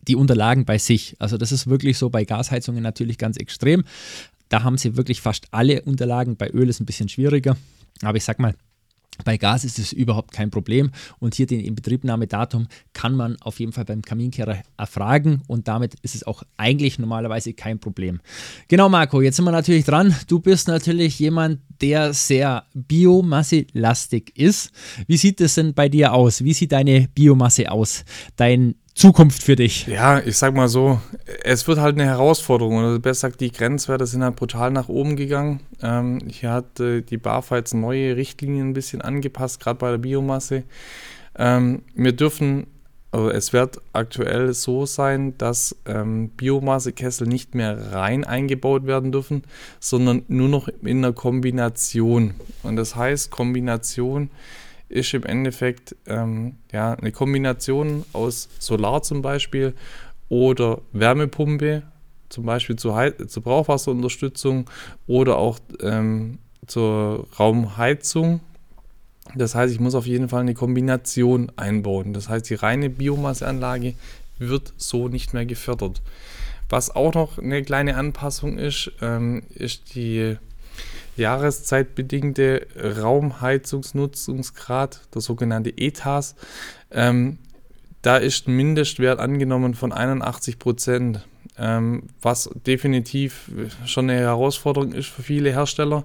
die 0.07 0.15
Unterlagen 0.15 0.65
bei 0.65 0.77
sich. 0.77 1.15
Also 1.19 1.37
das 1.37 1.51
ist 1.51 1.67
wirklich 1.67 1.97
so 1.97 2.09
bei 2.09 2.25
Gasheizungen 2.25 2.83
natürlich 2.83 3.17
ganz 3.17 3.37
extrem. 3.37 3.83
Da 4.49 4.63
haben 4.63 4.77
sie 4.77 4.97
wirklich 4.97 5.21
fast 5.21 5.47
alle 5.51 5.81
Unterlagen. 5.83 6.35
Bei 6.35 6.49
Öl 6.49 6.69
ist 6.69 6.79
ein 6.79 6.85
bisschen 6.85 7.09
schwieriger. 7.09 7.57
Aber 8.01 8.17
ich 8.17 8.23
sag 8.23 8.39
mal, 8.39 8.55
bei 9.25 9.37
Gas 9.37 9.63
ist 9.63 9.79
es 9.79 9.93
überhaupt 9.93 10.31
kein 10.31 10.49
Problem 10.49 10.91
und 11.19 11.35
hier 11.35 11.45
den 11.45 11.59
Inbetriebnahmedatum 11.59 12.67
kann 12.93 13.15
man 13.15 13.37
auf 13.41 13.59
jeden 13.59 13.71
Fall 13.71 13.85
beim 13.85 14.01
Kaminkehrer 14.01 14.63
erfragen 14.77 15.41
und 15.47 15.67
damit 15.67 15.95
ist 16.01 16.15
es 16.15 16.25
auch 16.25 16.43
eigentlich 16.57 16.99
normalerweise 16.99 17.53
kein 17.53 17.79
Problem. 17.79 18.21
Genau, 18.67 18.89
Marco, 18.89 19.21
jetzt 19.21 19.35
sind 19.35 19.45
wir 19.45 19.51
natürlich 19.51 19.85
dran. 19.85 20.15
Du 20.27 20.39
bist 20.39 20.67
natürlich 20.67 21.19
jemand, 21.19 21.59
der 21.81 22.13
sehr 22.13 22.65
biomasselastig 22.73 24.37
ist. 24.37 24.71
Wie 25.07 25.17
sieht 25.17 25.41
es 25.41 25.55
denn 25.55 25.73
bei 25.73 25.89
dir 25.89 26.13
aus? 26.13 26.43
Wie 26.43 26.53
sieht 26.53 26.71
deine 26.71 27.07
Biomasse 27.13 27.71
aus? 27.71 28.05
Dein 28.35 28.75
Zukunft 28.95 29.43
für 29.43 29.55
dich? 29.55 29.87
Ja, 29.87 30.19
ich 30.19 30.37
sag 30.37 30.53
mal 30.53 30.67
so, 30.67 30.99
es 31.43 31.67
wird 31.67 31.79
halt 31.79 31.95
eine 31.95 32.05
Herausforderung. 32.05 32.77
Oder 32.77 32.99
besser 32.99 33.29
gesagt, 33.29 33.41
die 33.41 33.51
Grenzwerte 33.51 34.05
sind 34.05 34.23
halt 34.23 34.35
brutal 34.35 34.71
nach 34.71 34.87
oben 34.87 35.15
gegangen. 35.15 35.61
Ähm, 35.81 36.19
hier 36.27 36.51
hat 36.51 36.79
äh, 36.79 37.01
die 37.01 37.17
BAFA 37.17 37.57
jetzt 37.57 37.73
neue 37.73 38.15
Richtlinien 38.15 38.69
ein 38.69 38.73
bisschen 38.73 39.01
angepasst, 39.01 39.59
gerade 39.59 39.79
bei 39.79 39.91
der 39.91 39.97
Biomasse. 39.97 40.63
Ähm, 41.35 41.81
wir 41.95 42.11
dürfen, 42.11 42.67
also 43.11 43.31
es 43.31 43.51
wird 43.51 43.81
aktuell 43.93 44.53
so 44.53 44.85
sein, 44.85 45.35
dass 45.39 45.75
ähm, 45.87 46.29
Biomassekessel 46.29 47.27
nicht 47.27 47.55
mehr 47.55 47.93
rein 47.93 48.23
eingebaut 48.23 48.85
werden 48.85 49.11
dürfen, 49.11 49.43
sondern 49.79 50.21
nur 50.27 50.49
noch 50.49 50.67
in 50.83 50.99
einer 50.99 51.13
Kombination. 51.13 52.35
Und 52.61 52.75
das 52.75 52.95
heißt, 52.95 53.31
Kombination 53.31 54.29
ist 54.93 55.13
im 55.13 55.23
Endeffekt 55.23 55.95
ähm, 56.05 56.57
ja, 56.71 56.93
eine 56.93 57.11
Kombination 57.11 58.05
aus 58.13 58.49
Solar 58.59 59.01
zum 59.01 59.21
Beispiel 59.21 59.73
oder 60.29 60.81
Wärmepumpe, 60.91 61.83
zum 62.29 62.45
Beispiel 62.45 62.75
zur, 62.75 63.13
zur 63.27 63.43
Brauchwasserunterstützung 63.43 64.69
oder 65.07 65.37
auch 65.37 65.59
ähm, 65.81 66.37
zur 66.67 67.27
Raumheizung. 67.39 68.39
Das 69.35 69.55
heißt, 69.55 69.73
ich 69.73 69.79
muss 69.79 69.95
auf 69.95 70.05
jeden 70.05 70.29
Fall 70.29 70.41
eine 70.41 70.53
Kombination 70.53 71.51
einbauen. 71.55 72.13
Das 72.13 72.29
heißt, 72.29 72.49
die 72.49 72.55
reine 72.55 72.89
Biomasseanlage 72.89 73.95
wird 74.37 74.73
so 74.77 75.07
nicht 75.07 75.33
mehr 75.33 75.45
gefördert. 75.45 76.01
Was 76.69 76.95
auch 76.95 77.13
noch 77.13 77.37
eine 77.39 77.63
kleine 77.63 77.95
Anpassung 77.95 78.57
ist, 78.57 78.91
ähm, 79.01 79.43
ist 79.53 79.95
die 79.95 80.37
jahreszeitbedingte 81.15 82.67
Raumheizungsnutzungsgrad, 82.75 85.01
der 85.13 85.21
sogenannte 85.21 85.77
ETAS. 85.77 86.35
Ähm, 86.91 87.37
da 88.01 88.17
ist 88.17 88.47
ein 88.47 88.55
Mindestwert 88.55 89.19
angenommen 89.19 89.75
von 89.75 89.91
81 89.91 90.57
Prozent, 90.59 91.27
ähm, 91.57 92.03
was 92.21 92.49
definitiv 92.65 93.51
schon 93.85 94.09
eine 94.09 94.19
Herausforderung 94.19 94.91
ist 94.91 95.07
für 95.07 95.23
viele 95.23 95.51
Hersteller. 95.51 96.03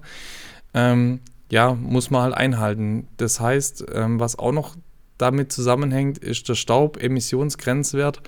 Ähm, 0.74 1.20
ja, 1.50 1.74
muss 1.74 2.10
man 2.10 2.22
halt 2.22 2.34
einhalten. 2.34 3.08
Das 3.16 3.40
heißt, 3.40 3.86
ähm, 3.94 4.20
was 4.20 4.38
auch 4.38 4.52
noch 4.52 4.76
damit 5.16 5.50
zusammenhängt, 5.50 6.18
ist 6.18 6.48
der 6.48 6.54
Staubemissionsgrenzwert, 6.54 8.20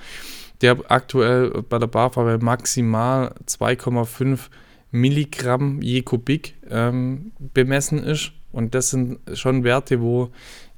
der 0.63 0.79
aktuell 0.89 1.63
bei 1.69 1.79
der 1.79 1.87
BAFA 1.87 2.25
bei 2.25 2.39
maximal 2.39 3.35
2,5 3.47 4.49
Milligramm 4.91 5.81
je 5.83 6.03
Kubik 6.03 6.55
ähm, 6.69 7.33
bemessen 7.39 8.03
ist. 8.03 8.33
Und 8.53 8.75
das 8.75 8.91
sind 8.91 9.19
schon 9.35 9.65
Werte, 9.65 10.01
wo 10.01 10.31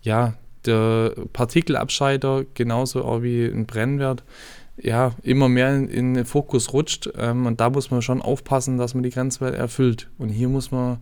ja 0.02 0.34
der 0.66 1.14
Partikelabscheider 1.32 2.44
genauso 2.54 3.04
auch 3.04 3.22
wie 3.22 3.46
ein 3.46 3.66
Brennwert 3.66 4.22
ja 4.76 5.12
immer 5.22 5.48
mehr 5.48 5.74
in, 5.74 5.88
in 5.88 6.14
den 6.14 6.24
Fokus 6.24 6.72
rutscht. 6.72 7.10
Ähm, 7.16 7.46
und 7.46 7.60
da 7.60 7.70
muss 7.70 7.90
man 7.90 8.02
schon 8.02 8.22
aufpassen, 8.22 8.78
dass 8.78 8.94
man 8.94 9.02
die 9.02 9.10
Grenzwerte 9.10 9.56
erfüllt. 9.56 10.10
Und 10.18 10.28
hier 10.28 10.48
muss 10.48 10.70
man 10.70 10.98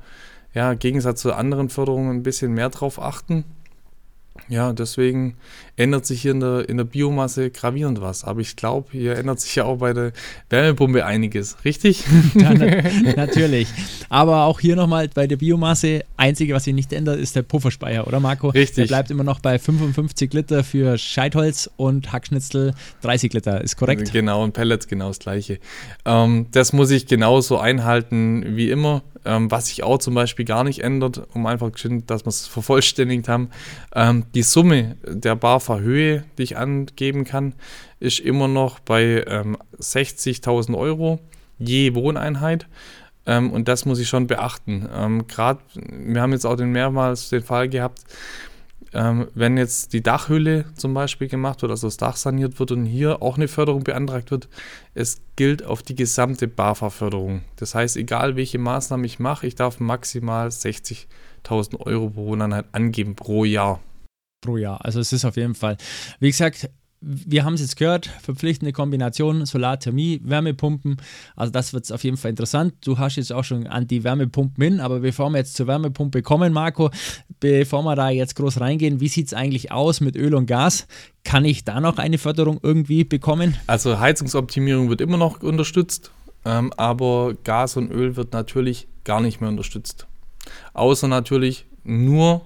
ja, 0.55 0.73
im 0.73 0.79
Gegensatz 0.79 1.21
zu 1.21 1.33
anderen 1.33 1.69
Förderungen 1.69 2.17
ein 2.17 2.23
bisschen 2.23 2.52
mehr 2.52 2.71
drauf 2.71 3.00
achten. 3.00 3.45
Ja, 4.49 4.73
deswegen 4.73 5.37
ändert 5.80 6.04
sich 6.04 6.22
hier 6.22 6.32
in 6.32 6.40
der, 6.40 6.68
in 6.68 6.76
der 6.76 6.84
Biomasse 6.84 7.50
gravierend 7.50 8.00
was. 8.00 8.25
Aber 8.25 8.40
ich 8.40 8.54
glaube, 8.54 8.88
hier 8.92 9.16
ändert 9.16 9.40
sich 9.40 9.54
ja 9.54 9.64
auch 9.64 9.78
bei 9.78 9.94
der 9.94 10.12
Wärmepumpe 10.50 11.04
einiges, 11.04 11.56
richtig? 11.64 12.04
Ja, 12.34 12.52
na, 12.54 13.12
natürlich. 13.16 13.68
Aber 14.08 14.44
auch 14.44 14.60
hier 14.60 14.76
nochmal 14.76 15.08
bei 15.12 15.26
der 15.26 15.37
Biomasse, 15.37 16.04
einzige, 16.16 16.54
was 16.54 16.64
sich 16.64 16.75
nicht 16.75 16.92
ändert, 16.92 17.18
ist 17.18 17.34
der 17.34 17.42
Pufferspeicher, 17.42 18.06
oder 18.06 18.20
Marco? 18.20 18.50
Richtig. 18.50 18.76
Der 18.76 18.87
bleibt 18.87 19.10
immer 19.10 19.25
noch 19.25 19.40
bei 19.40 19.58
55 19.58 20.32
Liter 20.32 20.62
für 20.62 20.96
Scheitholz 20.96 21.68
und 21.76 22.12
Hackschnitzel 22.12 22.75
30 23.02 23.32
Liter, 23.32 23.60
ist 23.62 23.76
korrekt? 23.76 24.12
Genau, 24.12 24.44
und 24.44 24.52
Pellets 24.52 24.87
genau 24.87 25.08
das 25.08 25.18
gleiche. 25.18 25.58
Ähm, 26.04 26.46
das 26.52 26.72
muss 26.72 26.90
ich 26.90 27.06
genauso 27.06 27.58
einhalten 27.58 28.56
wie 28.56 28.70
immer. 28.70 29.02
Ähm, 29.26 29.50
was 29.50 29.66
sich 29.66 29.82
auch 29.82 29.99
zum 29.99 30.14
Beispiel 30.14 30.46
gar 30.46 30.64
nicht 30.64 30.82
ändert, 30.82 31.20
um 31.34 31.44
einfach, 31.44 31.70
dass 32.06 32.25
wir 32.25 32.28
es 32.28 32.46
vervollständigt 32.46 33.28
haben. 33.28 33.50
Ähm, 33.94 34.25
die 34.34 34.42
Summe 34.42 34.96
der 35.06 35.37
BAFA-Höhe, 35.70 36.24
die 36.38 36.42
ich 36.42 36.56
angeben 36.56 37.24
kann, 37.24 37.54
ist 38.00 38.20
immer 38.20 38.48
noch 38.48 38.80
bei 38.80 39.24
ähm, 39.26 39.56
60.000 39.78 40.76
Euro 40.76 41.20
je 41.58 41.94
Wohneinheit. 41.94 42.66
Ähm, 43.26 43.50
und 43.50 43.68
das 43.68 43.84
muss 43.84 43.98
ich 43.98 44.08
schon 44.08 44.26
beachten. 44.26 44.88
Ähm, 44.94 45.26
Gerade, 45.28 45.60
wir 45.74 46.20
haben 46.20 46.32
jetzt 46.32 46.46
auch 46.46 46.56
den 46.56 46.72
mehrmals 46.72 47.28
den 47.28 47.42
Fall 47.42 47.68
gehabt, 47.68 48.00
ähm, 48.92 49.28
wenn 49.34 49.56
jetzt 49.56 49.92
die 49.92 50.02
Dachhülle 50.02 50.64
zum 50.74 50.94
Beispiel 50.94 51.28
gemacht 51.28 51.62
wird, 51.62 51.70
also 51.70 51.86
das 51.86 51.96
Dach 51.96 52.16
saniert 52.16 52.58
wird 52.58 52.72
und 52.72 52.86
hier 52.86 53.22
auch 53.22 53.36
eine 53.36 53.46
Förderung 53.46 53.84
beantragt 53.84 54.32
wird, 54.32 54.48
es 54.94 55.20
gilt 55.36 55.62
auf 55.64 55.82
die 55.82 55.94
gesamte 55.94 56.48
BAFA-Förderung. 56.48 57.42
Das 57.56 57.76
heißt, 57.76 57.96
egal 57.96 58.34
welche 58.34 58.58
Maßnahme 58.58 59.06
ich 59.06 59.20
mache, 59.20 59.46
ich 59.46 59.54
darf 59.54 59.78
maximal 59.78 60.48
60.000 60.48 61.78
Euro 61.78 62.10
pro 62.10 62.26
Wohneinheit 62.26 62.64
angeben 62.72 63.14
pro 63.14 63.44
Jahr. 63.44 63.80
Pro 64.40 64.56
Jahr. 64.56 64.85
Also 64.85 65.00
es 65.00 65.12
ist 65.12 65.25
auf 65.25 65.37
jeden 65.37 65.54
Fall, 65.54 65.76
wie 66.18 66.30
gesagt, 66.30 66.70
wir 67.02 67.44
haben 67.44 67.54
es 67.54 67.62
jetzt 67.62 67.76
gehört, 67.76 68.06
verpflichtende 68.06 68.73
Kombination 68.73 69.47
Solarthermie, 69.47 70.20
Wärmepumpen. 70.23 70.99
Also 71.35 71.50
das 71.50 71.73
wird 71.73 71.90
auf 71.90 72.04
jeden 72.04 72.18
Fall 72.18 72.30
interessant. 72.30 72.75
Du 72.85 72.99
hast 72.99 73.16
jetzt 73.16 73.32
auch 73.32 73.44
schon 73.44 73.66
an 73.66 73.87
die 73.87 74.04
Wärmepumpen 74.04 74.62
hin, 74.62 74.80
aber 74.80 75.00
bevor 75.00 75.30
wir 75.30 75.38
jetzt 75.38 75.54
zur 75.54 75.66
Wärmepumpe 75.66 76.23
kommen, 76.23 76.52
Marco, 76.52 76.90
bevor 77.40 77.82
wir 77.85 77.97
da 77.97 78.11
jetzt 78.11 78.37
groß 78.37 78.61
reingehen, 78.61 79.00
wie 79.00 79.09
sieht 79.09 79.28
es 79.28 79.35
eigentlich 79.35 79.73
aus 79.73 80.00
mit 80.00 80.16
Öl 80.16 80.35
und 80.35 80.47
Gas? 80.47 80.87
Kann 81.25 81.47
ich 81.47 81.64
da 81.64 81.80
noch 81.80 81.97
eine 81.97 82.18
Förderung 82.18 82.61
irgendwie 82.62 83.04
bekommen? 83.04 83.56
Also 83.66 83.99
Heizungsoptimierung 83.99 84.90
wird 84.90 85.00
immer 85.00 85.16
noch 85.16 85.42
unterstützt, 85.42 86.11
ähm, 86.44 86.70
aber 86.76 87.35
Gas 87.44 87.78
und 87.78 87.90
Öl 87.90 88.16
wird 88.16 88.35
natürlich 88.35 88.88
gar 89.04 89.23
nicht 89.23 89.40
mehr 89.40 89.49
unterstützt. 89.49 90.06
Außer 90.75 91.09
natürlich 91.09 91.66
nur 91.82 92.42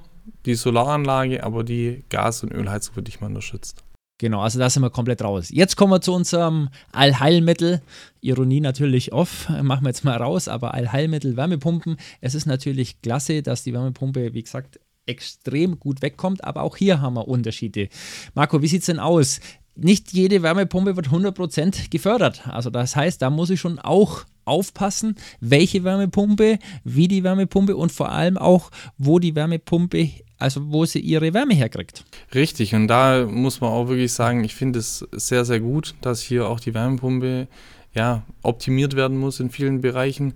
die 0.46 0.54
Solaranlage, 0.54 1.42
aber 1.42 1.64
die 1.64 2.04
Gas- 2.08 2.42
und 2.42 2.52
Ölheizung 2.52 2.96
wird 2.96 3.06
nicht 3.06 3.20
mehr 3.20 3.28
unterstützt. 3.28 3.84
Genau, 4.18 4.40
also 4.40 4.60
da 4.60 4.70
sind 4.70 4.82
wir 4.82 4.90
komplett 4.90 5.22
raus. 5.22 5.48
Jetzt 5.50 5.76
kommen 5.76 5.92
wir 5.92 6.00
zu 6.00 6.12
unserem 6.14 6.68
Allheilmittel. 6.92 7.82
Ironie 8.20 8.60
natürlich 8.60 9.12
off, 9.12 9.48
machen 9.48 9.84
wir 9.84 9.88
jetzt 9.88 10.04
mal 10.04 10.16
raus, 10.16 10.46
aber 10.46 10.72
Allheilmittel 10.72 11.36
Wärmepumpen. 11.36 11.96
Es 12.20 12.34
ist 12.34 12.46
natürlich 12.46 13.02
klasse, 13.02 13.42
dass 13.42 13.64
die 13.64 13.72
Wärmepumpe, 13.72 14.32
wie 14.32 14.42
gesagt, 14.42 14.78
extrem 15.06 15.80
gut 15.80 16.00
wegkommt, 16.00 16.44
aber 16.44 16.62
auch 16.62 16.76
hier 16.76 17.00
haben 17.00 17.14
wir 17.14 17.26
Unterschiede. 17.26 17.88
Marco, 18.34 18.62
wie 18.62 18.68
sieht 18.68 18.80
es 18.80 18.86
denn 18.86 19.00
aus? 19.00 19.40
Nicht 19.74 20.12
jede 20.12 20.42
Wärmepumpe 20.42 20.94
wird 20.94 21.08
100% 21.08 21.90
gefördert. 21.90 22.46
Also 22.46 22.70
das 22.70 22.94
heißt, 22.94 23.20
da 23.20 23.30
muss 23.30 23.50
ich 23.50 23.58
schon 23.58 23.80
auch 23.80 24.24
aufpassen, 24.44 25.16
welche 25.40 25.82
Wärmepumpe, 25.82 26.58
wie 26.84 27.08
die 27.08 27.24
Wärmepumpe 27.24 27.76
und 27.76 27.90
vor 27.90 28.10
allem 28.12 28.38
auch, 28.38 28.70
wo 28.98 29.18
die 29.18 29.34
Wärmepumpe 29.34 30.10
also 30.44 30.60
wo 30.70 30.84
sie 30.84 31.00
ihre 31.00 31.32
Wärme 31.32 31.54
herkriegt. 31.54 32.04
Richtig, 32.34 32.74
und 32.74 32.86
da 32.86 33.26
muss 33.26 33.62
man 33.62 33.70
auch 33.70 33.88
wirklich 33.88 34.12
sagen, 34.12 34.44
ich 34.44 34.54
finde 34.54 34.78
es 34.78 34.98
sehr, 35.12 35.46
sehr 35.46 35.58
gut, 35.58 35.94
dass 36.02 36.20
hier 36.20 36.46
auch 36.48 36.60
die 36.60 36.74
Wärmepumpe 36.74 37.48
ja, 37.94 38.24
optimiert 38.42 38.94
werden 38.94 39.16
muss 39.16 39.40
in 39.40 39.48
vielen 39.48 39.80
Bereichen, 39.80 40.34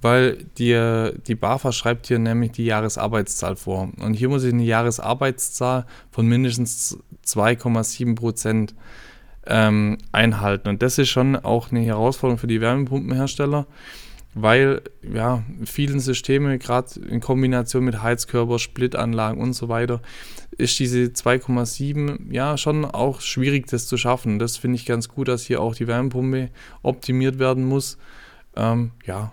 weil 0.00 0.38
die, 0.56 1.10
die 1.26 1.34
BAFA 1.34 1.72
schreibt 1.72 2.06
hier 2.06 2.18
nämlich 2.18 2.52
die 2.52 2.64
Jahresarbeitszahl 2.64 3.56
vor. 3.56 3.90
Und 4.00 4.14
hier 4.14 4.30
muss 4.30 4.44
ich 4.44 4.52
eine 4.54 4.64
Jahresarbeitszahl 4.64 5.84
von 6.10 6.26
mindestens 6.26 6.96
2,7 7.26 8.14
Prozent 8.14 8.74
ähm, 9.46 9.98
einhalten. 10.10 10.68
Und 10.68 10.80
das 10.80 10.96
ist 10.96 11.10
schon 11.10 11.36
auch 11.36 11.70
eine 11.70 11.82
Herausforderung 11.82 12.38
für 12.38 12.46
die 12.46 12.62
Wärmepumpenhersteller 12.62 13.66
weil 14.34 14.82
ja 15.02 15.44
vielen 15.64 16.00
Systeme, 16.00 16.58
gerade 16.58 17.00
in 17.00 17.20
Kombination 17.20 17.84
mit 17.84 18.02
Heizkörper, 18.02 18.58
Splitanlagen 18.58 19.40
und 19.40 19.52
so 19.52 19.68
weiter, 19.68 20.00
ist 20.56 20.78
diese 20.78 21.04
2,7 21.04 22.32
ja 22.32 22.56
schon 22.56 22.84
auch 22.84 23.20
schwierig, 23.20 23.66
das 23.68 23.86
zu 23.86 23.96
schaffen. 23.96 24.38
Das 24.38 24.56
finde 24.56 24.76
ich 24.76 24.86
ganz 24.86 25.08
gut, 25.08 25.28
dass 25.28 25.44
hier 25.44 25.60
auch 25.60 25.74
die 25.74 25.86
Wärmepumpe 25.86 26.50
optimiert 26.82 27.38
werden 27.38 27.64
muss. 27.64 27.98
Ähm, 28.56 28.92
ja, 29.04 29.32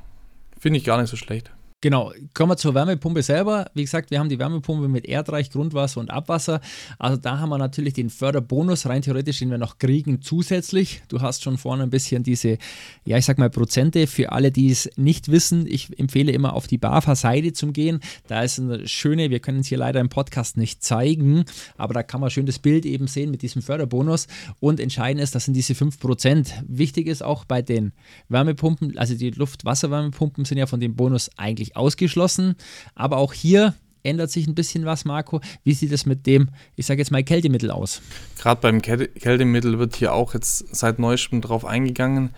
finde 0.60 0.78
ich 0.78 0.86
gar 0.86 1.00
nicht 1.00 1.10
so 1.10 1.18
schlecht. 1.18 1.52
Genau, 1.84 2.14
kommen 2.36 2.52
wir 2.52 2.58
zur 2.58 2.76
Wärmepumpe 2.76 3.24
selber. 3.24 3.72
Wie 3.74 3.82
gesagt, 3.82 4.12
wir 4.12 4.20
haben 4.20 4.30
die 4.30 4.38
Wärmepumpe 4.38 4.88
mit 4.88 5.08
Erdreich, 5.08 5.50
Grundwasser 5.50 6.00
und 6.00 6.12
Abwasser. 6.12 6.62
Also 7.00 7.18
da 7.18 7.40
haben 7.40 7.50
wir 7.50 7.58
natürlich 7.58 7.96
den 7.96 8.12
Förderbonus, 8.12 8.86
rein 8.86 9.02
theoretisch, 9.02 9.40
den 9.40 9.50
wir 9.50 9.58
noch 9.58 9.80
kriegen 9.80 10.22
zusätzlich. 10.22 11.02
Du 11.08 11.22
hast 11.22 11.42
schon 11.42 11.58
vorne 11.58 11.82
ein 11.82 11.90
bisschen 11.90 12.22
diese, 12.22 12.60
ja 13.04 13.18
ich 13.18 13.26
sag 13.26 13.40
mal 13.40 13.50
Prozente. 13.50 14.06
Für 14.06 14.32
alle, 14.32 14.52
die 14.52 14.70
es 14.70 14.92
nicht 14.96 15.32
wissen, 15.32 15.66
ich 15.66 15.98
empfehle 15.98 16.32
immer 16.32 16.54
auf 16.54 16.68
die 16.68 16.78
BAFA-Seite 16.78 17.52
zu 17.54 17.72
gehen. 17.72 18.00
Da 18.28 18.44
ist 18.44 18.60
eine 18.60 18.88
schöne, 18.88 19.32
wir 19.32 19.40
können 19.40 19.62
es 19.62 19.68
hier 19.68 19.80
leider 19.80 20.02
im 20.02 20.10
Podcast 20.10 20.58
nicht 20.58 20.84
zeigen, 20.84 21.46
aber 21.78 21.96
da 21.96 22.04
kann 22.04 22.22
man 22.22 22.30
schön 22.30 22.46
das 22.46 22.60
Bild 22.60 22.86
eben 22.86 23.08
sehen 23.08 23.32
mit 23.32 23.42
diesem 23.42 23.64
Förderbonus. 23.64 24.28
Und 24.60 24.80
entscheidend 24.80 25.24
ist, 25.24 25.34
das 25.34 25.46
sind 25.46 25.56
diese 25.56 25.74
5%. 25.74 26.48
Wichtig 26.68 27.08
ist 27.08 27.24
auch 27.24 27.44
bei 27.44 27.64
den 27.64 27.92
Wärmepumpen, 28.30 29.00
also 29.00 29.16
die 29.16 29.32
Luft-Wasser-Wärmepumpen 29.32 30.46
sind 30.46 30.60
ja 30.60 30.68
von 30.68 30.80
dem 30.80 30.96
Bonus 30.96 31.32
eigentlich 31.38 31.71
ausgeschlossen. 31.76 32.56
Aber 32.96 33.18
auch 33.18 33.34
hier 33.34 33.76
ändert 34.04 34.32
sich 34.32 34.48
ein 34.48 34.56
bisschen 34.56 34.86
was, 34.86 35.06
Marco. 35.06 35.42
Wie 35.64 35.74
sieht 35.74 35.92
es 35.92 36.06
mit 36.06 36.26
dem, 36.26 36.50
ich 36.76 36.86
sage 36.86 37.00
jetzt 37.02 37.12
mal, 37.12 37.24
Kältemittel 37.24 37.72
aus? 37.72 38.02
Gerade 38.40 38.62
beim 38.62 38.82
Kältemittel 38.82 39.80
wird 39.80 39.96
hier 39.96 40.14
auch 40.14 40.34
jetzt 40.34 40.76
seit 40.76 41.00
neuestem 41.00 41.42
drauf 41.42 41.66
eingegangen. 41.66 42.32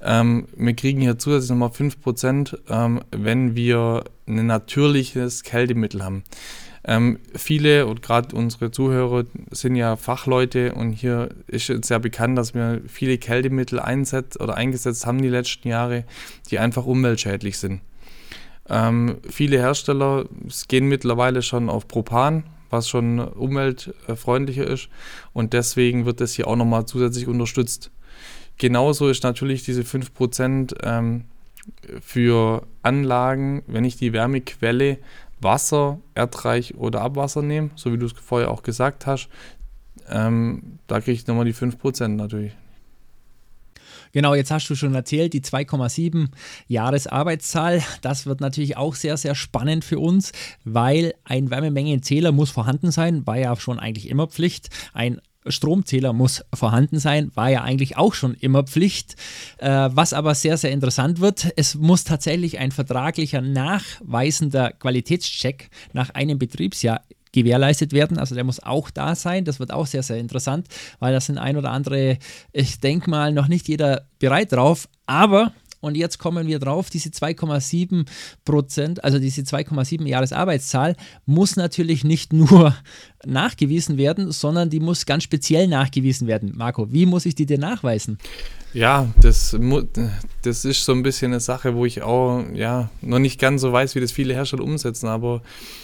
Ähm, 0.00 0.48
wir 0.56 0.74
kriegen 0.74 1.00
hier 1.00 1.18
zusätzlich 1.18 1.50
nochmal 1.50 1.70
5%, 1.70 2.58
ähm, 2.68 3.00
wenn 3.10 3.54
wir 3.54 4.04
ein 4.26 4.46
natürliches 4.46 5.44
Kältemittel 5.44 6.04
haben. 6.04 6.24
Ähm, 6.84 7.20
viele 7.36 7.86
und 7.86 8.02
gerade 8.02 8.34
unsere 8.34 8.72
Zuhörer 8.72 9.24
sind 9.52 9.76
ja 9.76 9.94
Fachleute 9.94 10.74
und 10.74 10.92
hier 10.92 11.28
ist 11.46 11.68
jetzt 11.68 11.86
sehr 11.86 12.00
bekannt, 12.00 12.36
dass 12.36 12.54
wir 12.54 12.80
viele 12.88 13.18
Kältemittel 13.18 13.78
einsetzt 13.78 14.40
oder 14.40 14.56
eingesetzt 14.56 15.06
haben 15.06 15.22
die 15.22 15.28
letzten 15.28 15.68
Jahre, 15.68 16.04
die 16.50 16.58
einfach 16.58 16.84
umweltschädlich 16.84 17.58
sind. 17.58 17.82
Ähm, 18.68 19.18
viele 19.28 19.58
Hersteller 19.58 20.26
gehen 20.68 20.88
mittlerweile 20.88 21.42
schon 21.42 21.68
auf 21.68 21.88
Propan, 21.88 22.44
was 22.70 22.88
schon 22.88 23.18
umweltfreundlicher 23.18 24.66
ist 24.66 24.88
und 25.32 25.52
deswegen 25.52 26.06
wird 26.06 26.20
das 26.20 26.32
hier 26.32 26.46
auch 26.46 26.56
nochmal 26.56 26.86
zusätzlich 26.86 27.26
unterstützt. 27.26 27.90
Genauso 28.58 29.08
ist 29.08 29.24
natürlich 29.24 29.64
diese 29.64 29.82
5% 29.82 30.76
ähm, 30.82 31.24
für 32.00 32.66
Anlagen, 32.82 33.62
wenn 33.66 33.84
ich 33.84 33.96
die 33.96 34.12
Wärmequelle 34.12 34.98
Wasser, 35.40 35.98
Erdreich 36.14 36.76
oder 36.76 37.00
Abwasser 37.00 37.42
nehme, 37.42 37.70
so 37.74 37.92
wie 37.92 37.98
du 37.98 38.06
es 38.06 38.12
vorher 38.12 38.50
auch 38.50 38.62
gesagt 38.62 39.06
hast, 39.06 39.28
ähm, 40.08 40.78
da 40.86 41.00
kriege 41.00 41.12
ich 41.12 41.26
nochmal 41.26 41.44
die 41.44 41.54
5% 41.54 42.08
natürlich. 42.08 42.52
Genau, 44.12 44.34
jetzt 44.34 44.50
hast 44.50 44.68
du 44.68 44.74
schon 44.74 44.94
erzählt, 44.94 45.32
die 45.32 45.40
2,7 45.40 46.28
Jahresarbeitszahl. 46.68 47.82
Das 48.02 48.26
wird 48.26 48.40
natürlich 48.40 48.76
auch 48.76 48.94
sehr, 48.94 49.16
sehr 49.16 49.34
spannend 49.34 49.84
für 49.84 49.98
uns, 49.98 50.32
weil 50.64 51.14
ein 51.24 51.50
Wärmemengenzähler 51.50 52.30
muss 52.30 52.50
vorhanden 52.50 52.90
sein, 52.90 53.26
war 53.26 53.38
ja 53.38 53.56
schon 53.56 53.78
eigentlich 53.78 54.08
immer 54.08 54.26
Pflicht. 54.26 54.68
Ein 54.92 55.20
Stromzähler 55.46 56.12
muss 56.12 56.44
vorhanden 56.54 56.98
sein, 56.98 57.32
war 57.34 57.50
ja 57.50 57.62
eigentlich 57.62 57.96
auch 57.96 58.14
schon 58.14 58.34
immer 58.34 58.64
Pflicht. 58.64 59.16
Äh, 59.58 59.88
was 59.92 60.12
aber 60.12 60.34
sehr, 60.34 60.56
sehr 60.56 60.70
interessant 60.70 61.20
wird, 61.20 61.52
es 61.56 61.74
muss 61.74 62.04
tatsächlich 62.04 62.58
ein 62.58 62.70
vertraglicher 62.70 63.40
nachweisender 63.40 64.72
Qualitätscheck 64.72 65.70
nach 65.92 66.10
einem 66.10 66.38
Betriebsjahr 66.38 67.00
gewährleistet 67.32 67.92
werden. 67.92 68.18
Also 68.18 68.34
der 68.34 68.44
muss 68.44 68.62
auch 68.62 68.90
da 68.90 69.14
sein. 69.14 69.44
Das 69.44 69.58
wird 69.58 69.72
auch 69.72 69.86
sehr, 69.86 70.02
sehr 70.02 70.18
interessant, 70.18 70.68
weil 70.98 71.12
das 71.12 71.26
sind 71.26 71.38
ein 71.38 71.56
oder 71.56 71.70
andere, 71.70 72.18
ich 72.52 72.80
denke 72.80 73.10
mal, 73.10 73.32
noch 73.32 73.48
nicht 73.48 73.68
jeder 73.68 74.06
bereit 74.18 74.52
drauf. 74.52 74.88
Aber 75.06 75.52
Und 75.82 75.96
jetzt 75.96 76.18
kommen 76.18 76.46
wir 76.46 76.60
drauf, 76.60 76.90
diese 76.90 77.10
2,7 77.10 78.06
Prozent, 78.44 79.02
also 79.02 79.18
diese 79.18 79.42
2,7 79.42 80.06
Jahresarbeitszahl 80.06 80.94
muss 81.26 81.56
natürlich 81.56 82.04
nicht 82.04 82.32
nur 82.32 82.74
nachgewiesen 83.26 83.98
werden, 83.98 84.30
sondern 84.30 84.70
die 84.70 84.78
muss 84.78 85.06
ganz 85.06 85.24
speziell 85.24 85.66
nachgewiesen 85.66 86.28
werden. 86.28 86.52
Marco, 86.54 86.92
wie 86.92 87.04
muss 87.04 87.26
ich 87.26 87.34
die 87.34 87.46
dir 87.46 87.58
nachweisen? 87.58 88.18
Ja, 88.74 89.08
das, 89.20 89.56
das 90.42 90.64
ist 90.64 90.84
so 90.84 90.92
ein 90.92 91.02
bisschen 91.02 91.32
eine 91.32 91.40
Sache, 91.40 91.74
wo 91.74 91.84
ich 91.84 92.02
auch 92.02 92.44
ja, 92.54 92.88
noch 93.02 93.18
nicht 93.18 93.40
ganz 93.40 93.60
so 93.60 93.72
weiß, 93.72 93.96
wie 93.96 94.00
das 94.00 94.12
viele 94.12 94.34
Hersteller 94.34 94.64
umsetzen, 94.64 95.08
aber 95.08 95.42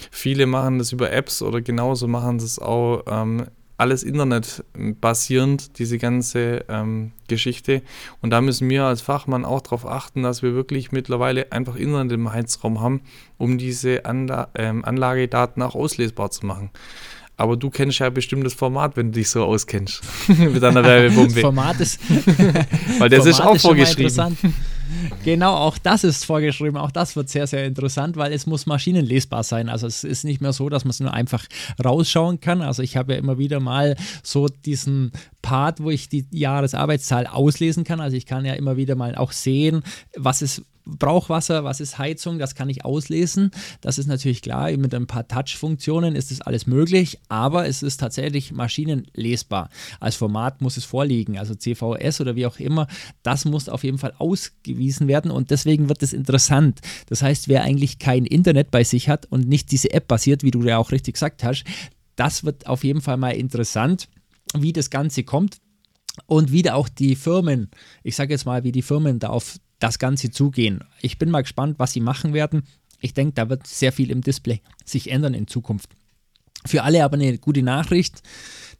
viele 0.09 0.47
machen 0.47 0.79
das 0.79 0.93
über 0.93 1.11
Apps 1.11 1.41
oder 1.41 1.61
genauso 1.61 2.07
machen 2.07 2.39
das 2.39 2.57
auch 2.57 3.03
ähm, 3.07 3.45
alles 3.79 4.03
internetbasierend, 4.03 5.79
diese 5.79 5.97
ganze 5.97 6.65
ähm, 6.67 7.13
Geschichte. 7.29 7.81
Und 8.21 8.31
da 8.31 8.41
müssen 8.41 8.69
wir 8.69 8.83
als 8.83 9.01
Fachmann 9.01 9.45
auch 9.45 9.61
darauf 9.61 9.85
achten, 9.85 10.21
dass 10.21 10.43
wir 10.43 10.53
wirklich 10.53 10.91
mittlerweile 10.91 11.51
einfach 11.51 11.75
Internet 11.75 12.11
im 12.11 12.31
Heizraum 12.31 12.81
haben, 12.81 13.01
um 13.37 13.57
diese 13.57 14.05
Anla 14.05 14.49
ähm, 14.55 14.83
Anlagedaten 14.83 15.63
auch 15.63 15.75
auslesbar 15.75 16.29
zu 16.29 16.45
machen. 16.45 16.71
Aber 17.37 17.55
du 17.55 17.69
kennst 17.69 17.99
ja 17.99 18.09
bestimmt 18.09 18.45
das 18.45 18.53
Format, 18.53 18.97
wenn 18.97 19.13
du 19.13 19.19
dich 19.19 19.29
so 19.29 19.45
auskennst. 19.45 20.01
mit 20.27 20.61
deiner 20.61 20.83
Werbebombe. 20.83 21.33
Das 21.33 21.41
Format 21.41 21.79
ist. 21.79 21.99
Weil 22.99 23.07
das 23.09 23.19
Format 23.19 23.27
ist 23.27 23.41
auch 23.41 23.55
ist 23.55 23.61
vorgeschrieben. 23.61 24.37
Genau, 25.29 25.53
auch 25.53 25.77
das 25.77 26.03
ist 26.03 26.25
vorgeschrieben. 26.25 26.75
Auch 26.77 26.89
das 26.89 27.15
wird 27.15 27.29
sehr, 27.29 27.45
sehr 27.45 27.63
interessant, 27.63 28.17
weil 28.17 28.33
es 28.33 28.47
muss 28.47 28.65
maschinenlesbar 28.65 29.43
sein. 29.43 29.69
Also 29.69 29.85
es 29.85 30.03
ist 30.03 30.23
nicht 30.23 30.41
mehr 30.41 30.53
so, 30.53 30.69
dass 30.69 30.85
man 30.85 30.89
es 30.89 30.99
nur 30.99 31.13
einfach 31.13 31.45
rausschauen 31.85 32.39
kann. 32.39 32.63
Also 32.63 32.81
ich 32.81 32.97
habe 32.97 33.13
ja 33.13 33.19
immer 33.19 33.37
wieder 33.37 33.59
mal 33.59 33.95
so 34.23 34.47
diesen 34.47 35.11
Part, 35.43 35.83
wo 35.83 35.91
ich 35.91 36.09
die 36.09 36.25
Jahresarbeitszahl 36.31 37.27
auslesen 37.27 37.83
kann. 37.83 37.99
Also 37.99 38.17
ich 38.17 38.25
kann 38.25 38.43
ja 38.43 38.53
immer 38.53 38.75
wieder 38.75 38.95
mal 38.95 39.13
auch 39.13 39.31
sehen, 39.31 39.83
was 40.17 40.41
ist 40.41 40.63
Brauchwasser, 40.97 41.63
was 41.63 41.79
ist 41.79 41.97
Heizung, 41.97 42.39
das 42.39 42.55
kann 42.55 42.69
ich 42.69 42.85
auslesen. 42.85 43.51
Das 43.81 43.97
ist 43.97 44.07
natürlich 44.07 44.41
klar, 44.41 44.71
mit 44.71 44.93
ein 44.93 45.07
paar 45.07 45.27
Touch-Funktionen 45.27 46.15
ist 46.15 46.31
das 46.31 46.41
alles 46.41 46.67
möglich, 46.67 47.19
aber 47.29 47.67
es 47.67 47.83
ist 47.83 47.97
tatsächlich 47.97 48.51
maschinenlesbar. 48.51 49.69
Als 49.99 50.15
Format 50.15 50.61
muss 50.61 50.77
es 50.77 50.85
vorliegen, 50.85 51.37
also 51.37 51.55
CVS 51.55 52.21
oder 52.21 52.35
wie 52.35 52.45
auch 52.45 52.59
immer, 52.59 52.87
das 53.23 53.45
muss 53.45 53.69
auf 53.69 53.83
jeden 53.83 53.97
Fall 53.97 54.13
ausgewiesen 54.17 55.07
werden 55.07 55.31
und 55.31 55.51
deswegen 55.51 55.89
wird 55.89 56.03
es 56.03 56.13
interessant. 56.13 56.79
Das 57.07 57.21
heißt, 57.21 57.47
wer 57.47 57.63
eigentlich 57.63 57.99
kein 57.99 58.25
Internet 58.25 58.71
bei 58.71 58.83
sich 58.83 59.09
hat 59.09 59.25
und 59.27 59.47
nicht 59.47 59.71
diese 59.71 59.93
App 59.93 60.07
basiert, 60.07 60.43
wie 60.43 60.51
du 60.51 60.63
ja 60.63 60.77
auch 60.77 60.91
richtig 60.91 61.13
gesagt 61.13 61.43
hast, 61.43 61.63
das 62.15 62.43
wird 62.43 62.67
auf 62.67 62.83
jeden 62.83 63.01
Fall 63.01 63.17
mal 63.17 63.31
interessant, 63.31 64.09
wie 64.53 64.73
das 64.73 64.89
Ganze 64.89 65.23
kommt 65.23 65.57
und 66.25 66.51
wie 66.51 66.61
da 66.61 66.73
auch 66.73 66.89
die 66.89 67.15
Firmen, 67.15 67.69
ich 68.03 68.15
sage 68.15 68.33
jetzt 68.33 68.45
mal, 68.45 68.63
wie 68.63 68.71
die 68.71 68.81
Firmen 68.81 69.19
da 69.19 69.29
auf 69.29 69.57
das 69.79 69.99
Ganze 69.99 70.31
zugehen. 70.31 70.83
Ich 71.01 71.17
bin 71.17 71.29
mal 71.29 71.41
gespannt, 71.41 71.79
was 71.79 71.93
sie 71.93 72.01
machen 72.01 72.33
werden. 72.33 72.63
Ich 73.01 73.13
denke, 73.13 73.33
da 73.33 73.49
wird 73.49 73.65
sehr 73.65 73.91
viel 73.91 74.11
im 74.11 74.21
Display 74.21 74.61
sich 74.85 75.11
ändern 75.11 75.33
in 75.33 75.47
Zukunft. 75.47 75.89
Für 76.65 76.83
alle 76.83 77.03
aber 77.03 77.15
eine 77.15 77.37
gute 77.37 77.63
Nachricht. 77.63 78.21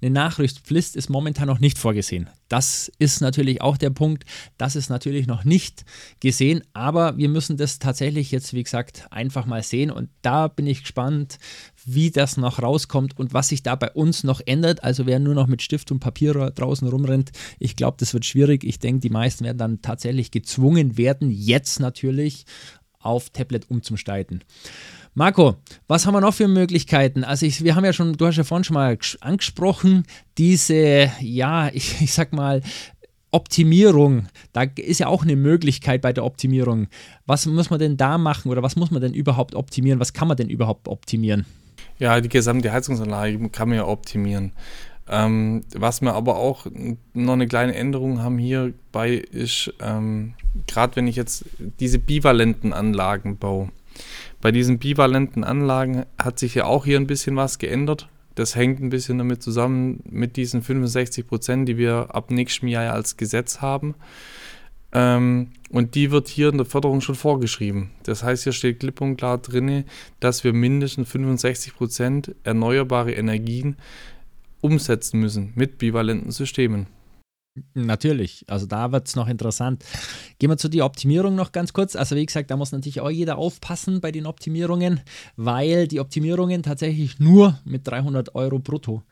Eine 0.02 0.12
Nachrichtspflicht 0.12 0.96
ist 0.96 1.10
momentan 1.10 1.48
noch 1.48 1.60
nicht 1.60 1.78
vorgesehen. 1.78 2.30
Das 2.48 2.90
ist 3.00 3.20
natürlich 3.20 3.62
auch 3.62 3.76
der 3.76 3.90
Punkt. 3.90 4.24
Das 4.58 4.78
ist 4.78 4.90
natürlich 4.90 5.28
noch 5.28 5.44
nicht 5.44 5.84
gesehen, 6.22 6.64
aber 6.72 7.18
wir 7.18 7.28
müssen 7.28 7.58
das 7.58 7.80
tatsächlich 7.80 8.32
jetzt, 8.32 8.54
wie 8.54 8.64
gesagt, 8.64 9.08
einfach 9.12 9.46
mal 9.46 9.62
sehen. 9.62 9.92
Und 9.92 10.10
da 10.22 10.48
bin 10.48 10.68
ich 10.68 10.84
gespannt, 10.84 11.38
wie 11.86 12.12
das 12.12 12.38
noch 12.38 12.62
rauskommt 12.62 13.20
und 13.20 13.34
was 13.34 13.50
sich 13.50 13.62
da 13.62 13.76
bei 13.76 13.92
uns 13.92 14.24
noch 14.24 14.40
ändert. 14.46 14.86
Also 14.86 15.06
wer 15.06 15.20
nur 15.20 15.36
noch 15.36 15.48
mit 15.48 15.62
Stift 15.62 15.92
und 15.92 16.00
Papier 16.00 16.34
draußen 16.34 16.88
rumrennt, 16.88 17.32
ich 17.60 17.76
glaube, 17.76 17.98
das 18.00 18.14
wird 18.14 18.26
schwierig. 18.26 18.64
Ich 18.64 18.80
denke, 18.80 19.02
die 19.02 19.10
meisten 19.10 19.44
werden 19.44 19.58
dann 19.58 19.82
tatsächlich 19.82 20.32
gezwungen 20.32 20.98
werden, 20.98 21.30
jetzt 21.30 21.82
natürlich 21.82 22.46
auf 23.00 23.30
Tablet 23.32 23.70
umzusteigen. 23.70 24.44
Marco, 25.14 25.56
was 25.88 26.06
haben 26.06 26.14
wir 26.14 26.22
noch 26.22 26.34
für 26.34 26.48
Möglichkeiten? 26.48 27.24
Also 27.24 27.46
ich, 27.46 27.64
wir 27.64 27.76
haben 27.76 27.86
ja 27.86 27.94
schon, 27.94 28.14
du 28.14 28.26
hast 28.26 28.38
ja 28.38 28.44
vorhin 28.44 28.64
schon 28.64 28.76
mal 28.76 28.98
angesprochen, 29.22 30.04
diese, 30.38 31.12
ja, 31.20 31.70
ich, 31.74 32.02
ich 32.02 32.14
sag 32.14 32.34
mal, 32.34 32.62
Optimierung, 33.32 34.28
da 34.54 34.64
ist 34.64 35.00
ja 35.00 35.08
auch 35.08 35.24
eine 35.24 35.36
Möglichkeit 35.36 36.02
bei 36.02 36.14
der 36.14 36.26
Optimierung. 36.26 36.88
Was 37.28 37.46
muss 37.46 37.70
man 37.70 37.80
denn 37.80 37.96
da 37.96 38.18
machen 38.18 38.50
oder 38.50 38.64
was 38.64 38.76
muss 38.76 38.90
man 38.90 39.02
denn 39.02 39.14
überhaupt 39.14 39.54
optimieren? 39.54 40.00
Was 40.00 40.14
kann 40.14 40.28
man 40.28 40.38
denn 40.38 40.50
überhaupt 40.50 40.88
optimieren? 40.88 41.46
Ja, 42.00 42.22
die 42.22 42.30
gesamte 42.30 42.72
Heizungsanlage 42.72 43.50
kann 43.50 43.70
man 43.70 43.78
ja 43.78 43.86
optimieren. 43.86 44.54
Ähm, 45.08 45.64
was 45.76 46.02
wir 46.02 46.14
aber 46.14 46.38
auch 46.38 46.66
noch 47.14 47.34
eine 47.34 47.48
kleine 47.48 47.76
Änderung 47.76 48.22
haben 48.22 48.38
hierbei 48.38 49.14
ist, 49.14 49.74
ähm, 49.80 50.34
gerade 50.68 50.96
wenn 50.96 51.08
ich 51.08 51.16
jetzt 51.16 51.46
diese 51.80 52.00
bivalenten 52.00 52.74
Anlagen 52.74 53.38
baue, 53.38 53.70
bei 54.42 54.52
diesen 54.52 54.80
bivalenten 54.80 55.44
Anlagen 55.44 56.06
hat 56.18 56.40
sich 56.40 56.56
ja 56.56 56.66
auch 56.66 56.86
hier 56.86 56.98
ein 56.98 57.08
bisschen 57.08 57.36
was 57.36 57.60
geändert. 57.60 58.10
Das 58.36 58.56
hängt 58.56 58.80
ein 58.80 58.90
bisschen 58.90 59.18
damit 59.18 59.44
zusammen 59.44 60.02
mit 60.10 60.38
diesen 60.38 60.62
65 60.62 61.28
Prozent, 61.28 61.68
die 61.68 61.78
wir 61.78 62.16
ab 62.16 62.32
nächstem 62.32 62.70
Jahr 62.70 62.94
als 62.94 63.18
Gesetz 63.18 63.60
haben. 63.60 63.96
Ähm, 64.92 65.52
und 65.70 65.96
die 65.96 66.12
wird 66.12 66.28
hier 66.30 66.50
in 66.50 66.58
der 66.58 66.66
Förderung 66.66 67.02
schon 67.02 67.16
vorgeschrieben. 67.16 67.92
Das 68.04 68.24
heißt, 68.24 68.44
hier 68.44 68.54
steht 68.54 68.80
klipp 68.80 69.02
und 69.02 69.18
klar 69.18 69.38
drin, 69.38 69.84
dass 70.20 70.44
wir 70.44 70.54
mindestens 70.54 71.10
65 71.10 71.76
Prozent 71.76 72.36
erneuerbare 72.44 73.12
Energien 73.12 73.76
umsetzen 74.62 75.20
müssen 75.20 75.52
mit 75.56 75.78
bivalenten 75.78 76.32
Systemen. 76.32 76.88
Natürlich, 77.74 78.46
also 78.48 78.66
da 78.66 78.92
wird 78.92 79.08
es 79.08 79.16
noch 79.16 79.28
interessant. 79.28 79.84
Gehen 80.38 80.50
wir 80.50 80.58
zu 80.58 80.70
der 80.70 80.86
Optimierung 80.86 81.36
noch 81.36 81.52
ganz 81.52 81.74
kurz. 81.74 81.96
Also 81.96 82.16
wie 82.16 82.26
gesagt, 82.26 82.52
da 82.52 82.58
muss 82.58 82.72
natürlich 82.72 83.02
auch 83.02 83.10
jeder 83.10 83.38
aufpassen 83.38 84.02
bei 84.02 84.12
den 84.12 84.26
Optimierungen, 84.26 85.02
weil 85.36 85.88
die 85.88 86.00
Optimierungen 86.00 86.64
tatsächlich 86.64 87.20
nur 87.20 87.60
mit 87.66 87.88
300 87.88 88.36
Euro 88.36 88.60
brutto 88.60 89.04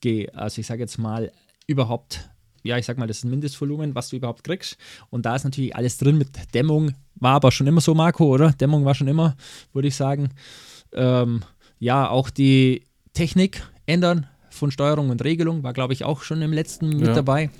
gehen. 0.00 0.34
Also 0.34 0.60
ich 0.60 0.66
sage 0.66 0.82
jetzt 0.82 0.98
mal 0.98 1.32
überhaupt, 1.66 2.28
ja 2.62 2.78
ich 2.78 2.86
sage 2.86 2.98
mal, 2.98 3.06
das 3.06 3.18
ist 3.18 3.24
ein 3.24 3.30
Mindestvolumen, 3.30 3.94
was 3.94 4.10
du 4.10 4.16
überhaupt 4.16 4.44
kriegst. 4.44 4.76
Und 5.10 5.26
da 5.26 5.36
ist 5.36 5.44
natürlich 5.44 5.74
alles 5.74 5.98
drin 5.98 6.18
mit 6.18 6.30
Dämmung. 6.54 6.92
War 7.16 7.34
aber 7.34 7.50
schon 7.50 7.66
immer 7.66 7.80
so, 7.80 7.94
Marco, 7.94 8.26
oder? 8.26 8.52
Dämmung 8.52 8.84
war 8.84 8.94
schon 8.94 9.08
immer, 9.08 9.36
würde 9.72 9.88
ich 9.88 9.96
sagen. 9.96 10.30
Ähm, 10.92 11.42
ja, 11.78 12.08
auch 12.08 12.30
die 12.30 12.84
Technik 13.12 13.62
ändern 13.86 14.26
von 14.56 14.70
Steuerung 14.70 15.10
und 15.10 15.22
Regelung, 15.22 15.62
war 15.62 15.72
glaube 15.72 15.92
ich 15.92 16.04
auch 16.04 16.22
schon 16.22 16.42
im 16.42 16.52
letzten 16.52 16.88
mit 16.88 17.08
ja. 17.08 17.14
dabei. 17.14 17.50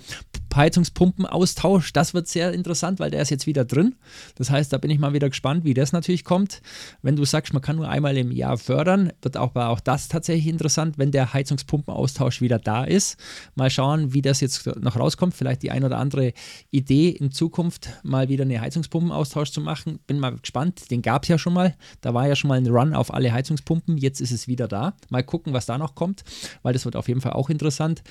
Heizungspumpenaustausch, 0.56 1.92
das 1.92 2.14
wird 2.14 2.26
sehr 2.26 2.52
interessant, 2.52 2.98
weil 2.98 3.10
der 3.10 3.22
ist 3.22 3.30
jetzt 3.30 3.46
wieder 3.46 3.64
drin. 3.64 3.94
Das 4.36 4.50
heißt, 4.50 4.72
da 4.72 4.78
bin 4.78 4.90
ich 4.90 4.98
mal 4.98 5.12
wieder 5.12 5.28
gespannt, 5.28 5.64
wie 5.64 5.74
das 5.74 5.92
natürlich 5.92 6.24
kommt. 6.24 6.62
Wenn 7.02 7.14
du 7.14 7.24
sagst, 7.24 7.52
man 7.52 7.62
kann 7.62 7.76
nur 7.76 7.88
einmal 7.88 8.16
im 8.16 8.32
Jahr 8.32 8.56
fördern, 8.56 9.12
wird 9.22 9.36
auch, 9.36 9.54
auch 9.54 9.80
das 9.80 10.08
tatsächlich 10.08 10.46
interessant, 10.48 10.98
wenn 10.98 11.10
der 11.10 11.32
Heizungspumpenaustausch 11.32 12.40
wieder 12.40 12.58
da 12.58 12.84
ist. 12.84 13.18
Mal 13.54 13.70
schauen, 13.70 14.14
wie 14.14 14.22
das 14.22 14.40
jetzt 14.40 14.66
noch 14.80 14.96
rauskommt. 14.96 15.34
Vielleicht 15.34 15.62
die 15.62 15.70
ein 15.70 15.84
oder 15.84 15.98
andere 15.98 16.32
Idee 16.70 17.10
in 17.10 17.30
Zukunft 17.30 17.90
mal 18.02 18.28
wieder 18.28 18.44
eine 18.44 18.60
Heizungspumpenaustausch 18.60 19.50
zu 19.50 19.60
machen. 19.60 19.98
Bin 20.06 20.18
mal 20.18 20.36
gespannt. 20.36 20.90
Den 20.90 21.02
gab 21.02 21.24
es 21.24 21.28
ja 21.28 21.38
schon 21.38 21.52
mal. 21.52 21.74
Da 22.00 22.14
war 22.14 22.26
ja 22.26 22.34
schon 22.34 22.48
mal 22.48 22.58
ein 22.58 22.66
Run 22.66 22.94
auf 22.94 23.12
alle 23.12 23.32
Heizungspumpen. 23.32 23.98
Jetzt 23.98 24.20
ist 24.20 24.32
es 24.32 24.48
wieder 24.48 24.68
da. 24.68 24.94
Mal 25.10 25.22
gucken, 25.22 25.52
was 25.52 25.66
da 25.66 25.76
noch 25.76 25.94
kommt, 25.94 26.24
weil 26.62 26.72
das 26.72 26.85
wird 26.86 26.96
auf 26.96 27.08
jeden 27.08 27.20
Fall 27.20 27.32
auch 27.32 27.50
interessant. 27.50 28.02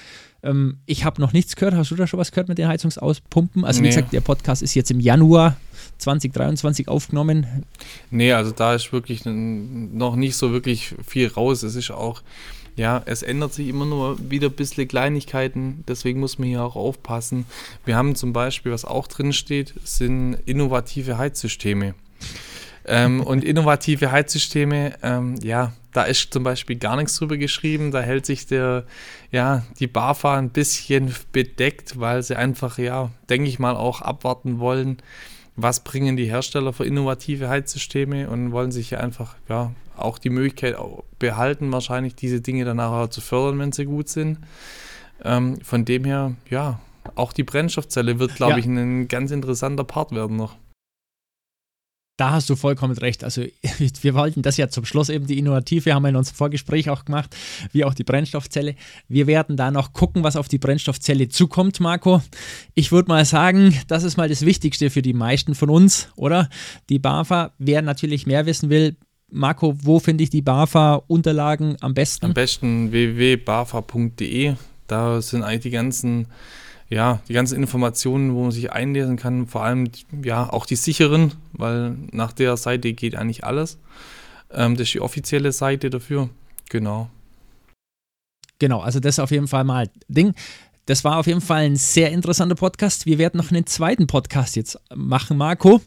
Ähm, 0.44 0.78
ich 0.86 1.04
habe 1.04 1.20
noch 1.20 1.34
nichts 1.34 1.56
gehört. 1.56 1.74
Hast 1.74 1.90
du 1.90 1.96
da 1.96 2.06
schon 2.06 2.20
was 2.20 2.32
gehört 2.32 2.48
mit 2.48 2.60
den 2.60 2.68
Heizungsauspumpen? 2.68 3.66
Also, 3.66 3.82
nee. 3.82 3.88
wie 3.88 3.90
gesagt, 3.90 4.14
der 4.14 4.22
Podcast 4.22 4.62
ist 4.62 4.76
jetzt 4.76 4.92
im 4.92 5.00
Januar 5.00 5.58
2023 5.98 6.88
aufgenommen. 6.88 7.66
Nee, 8.12 8.34
also 8.34 8.52
da 8.52 8.76
ist 8.76 8.92
wirklich 8.94 9.24
noch 9.26 10.16
nicht 10.16 10.36
so 10.36 10.52
wirklich 10.52 10.96
viel 11.06 11.28
raus. 11.28 11.64
Es 11.64 11.76
ist 11.76 11.92
auch, 11.92 12.22
ja, 12.76 13.02
es 13.06 13.24
ändert 13.24 13.54
sich 13.54 13.68
immer 13.68 13.86
nur 13.86 14.18
wieder 14.30 14.48
ein 14.50 14.54
bisschen 14.54 14.88
Kleinigkeiten. 14.88 15.84
Deswegen 15.88 16.20
muss 16.20 16.38
man 16.38 16.48
hier 16.48 16.64
auch 16.64 16.76
aufpassen. 16.76 17.46
Wir 17.86 17.96
haben 17.96 18.16
zum 18.16 18.34
Beispiel, 18.34 18.72
was 18.72 18.86
auch 18.86 19.08
drin 19.08 19.34
steht, 19.34 19.74
sind 19.84 20.38
innovative 20.46 21.18
Heizsysteme. 21.18 21.96
ähm, 22.88 23.22
und 23.22 23.44
innovative 23.44 24.12
Heizsysteme, 24.12 24.94
ähm, 25.02 25.36
ja, 25.42 25.74
da 25.95 26.03
ist 26.03 26.34
zum 26.34 26.43
Beispiel 26.43 26.75
gar 26.75 26.97
nichts 26.97 27.15
drüber 27.15 27.38
geschrieben. 27.38 27.91
Da 27.91 28.01
hält 28.01 28.25
sich 28.25 28.47
der, 28.47 28.84
ja, 29.31 29.63
die 29.79 29.88
BAFA 29.88 30.38
ein 30.38 30.49
bisschen 30.49 31.15
bedeckt, 31.31 31.99
weil 31.99 32.21
sie 32.21 32.36
einfach, 32.36 32.77
ja, 32.77 33.12
denke 33.29 33.47
ich 33.47 33.60
mal, 33.60 33.75
auch 33.75 34.01
abwarten 34.01 34.60
wollen, 34.60 34.97
was 35.55 35.86
bringen 35.86 36.17
die 36.17 36.25
Hersteller 36.25 36.73
für 36.73 36.86
innovative 36.86 37.47
Heizsysteme 37.47 38.29
und 38.29 38.51
wollen 38.51 38.73
sich 38.73 38.91
ja 38.91 38.99
einfach, 38.99 39.36
ja, 39.47 39.71
auch 39.95 40.17
die 40.17 40.29
Möglichkeit 40.29 40.75
behalten, 41.17 41.71
wahrscheinlich 41.71 42.15
diese 42.15 42.41
Dinge 42.41 42.65
dann 42.65 42.77
nachher 42.77 43.10
zu 43.10 43.21
fördern, 43.21 43.60
wenn 43.60 43.71
sie 43.71 43.86
gut 43.86 44.10
sind. 44.10 44.39
Ähm, 45.23 45.62
von 45.62 45.86
dem 45.86 46.03
her, 46.03 46.36
ja, 46.49 46.81
auch 47.15 47.31
die 47.31 47.43
Brennstoffzelle 47.43 48.19
wird, 48.19 48.36
glaube 48.36 48.53
ja. 48.53 48.58
ich, 48.58 48.65
ein 48.65 49.08
ganz 49.08 49.31
interessanter 49.31 49.86
Part 49.86 50.12
werden 50.12 50.36
noch. 50.36 50.58
Da 52.17 52.32
hast 52.32 52.49
du 52.49 52.56
vollkommen 52.56 52.97
recht. 52.97 53.23
Also 53.23 53.43
wir 54.01 54.13
wollten 54.13 54.41
das 54.41 54.58
ja 54.58 54.69
zum 54.69 54.86
Schluss 54.86 55.10
eben 55.10 55.28
die 55.28 55.38
Innovative, 55.38 55.93
haben 55.93 56.04
wir 56.04 56.10
in 56.10 56.15
unserem 56.15 56.38
Vorgespräch 56.38 56.89
auch 56.89 57.06
gemacht, 57.06 57.36
wie 57.71 57.84
auch 57.84 57.93
die 57.93 58.04
Brennstoffzelle. 58.04 58.75
Wir 59.10 59.28
werden 59.28 59.58
da 59.58 59.69
noch 59.71 59.91
gucken, 59.93 60.23
was 60.23 60.36
auf 60.36 60.47
die 60.47 60.58
Brennstoffzelle 60.58 61.28
zukommt, 61.28 61.80
Marco. 61.80 62.21
Ich 62.73 62.91
würde 62.91 63.10
mal 63.10 63.25
sagen, 63.25 63.78
das 63.88 64.04
ist 64.04 64.17
mal 64.17 64.30
das 64.30 64.45
Wichtigste 64.45 64.89
für 64.89 65.01
die 65.01 65.13
meisten 65.13 65.56
von 65.56 65.69
uns, 65.69 66.10
oder? 66.15 66.49
Die 66.89 66.99
BAFA, 66.99 67.51
wer 67.58 67.82
natürlich 67.82 68.25
mehr 68.25 68.45
wissen 68.45 68.69
will, 68.69 68.95
Marco, 69.30 69.75
wo 69.82 69.99
finde 69.99 70.23
ich 70.23 70.30
die 70.30 70.41
BAFA-Unterlagen 70.41 71.75
am 71.82 71.93
besten? 71.93 72.28
Am 72.28 72.34
besten 72.34 72.91
www.bafa.de. 72.91 74.54
Da 74.88 75.21
sind 75.21 75.43
eigentlich 75.43 75.63
die 75.63 75.71
ganzen 75.71 76.28
ja, 76.89 77.19
die 77.28 77.34
ganzen 77.34 77.56
Informationen, 77.60 78.36
wo 78.36 78.43
man 78.43 78.52
sich 78.52 78.71
einlesen 78.71 79.17
kann, 79.17 79.48
vor 79.48 79.63
allem 79.63 79.89
ja 80.24 80.50
auch 80.52 80.65
die 80.65 80.76
sicheren, 80.76 81.34
weil 81.54 81.95
nach 82.12 82.32
der 82.32 82.58
Seite 82.58 82.93
geht 82.93 83.15
eigentlich 83.15 83.43
alles. 83.43 83.80
Ähm, 84.52 84.76
das 84.76 84.88
ist 84.88 84.93
die 84.93 85.02
offizielle 85.02 85.52
Seite 85.52 85.89
dafür. 85.89 86.30
Genau. 86.69 87.10
Genau, 88.60 88.80
also 88.80 89.00
das 89.00 89.15
ist 89.15 89.19
auf 89.19 89.32
jeden 89.32 89.48
Fall 89.48 89.63
mal 89.63 89.89
Ding. 90.08 90.34
Das 90.86 91.04
war 91.04 91.17
auf 91.17 91.26
jeden 91.26 91.41
Fall 91.41 91.63
ein 91.63 91.76
sehr 91.76 92.12
interessanter 92.12 92.54
Podcast. 92.54 93.08
Wir 93.08 93.17
werden 93.17 93.38
noch 93.38 93.50
einen 93.50 93.65
zweiten 93.65 94.06
Podcast 94.06 94.56
jetzt 94.56 94.80
machen, 94.93 95.36
Marco. 95.36 95.82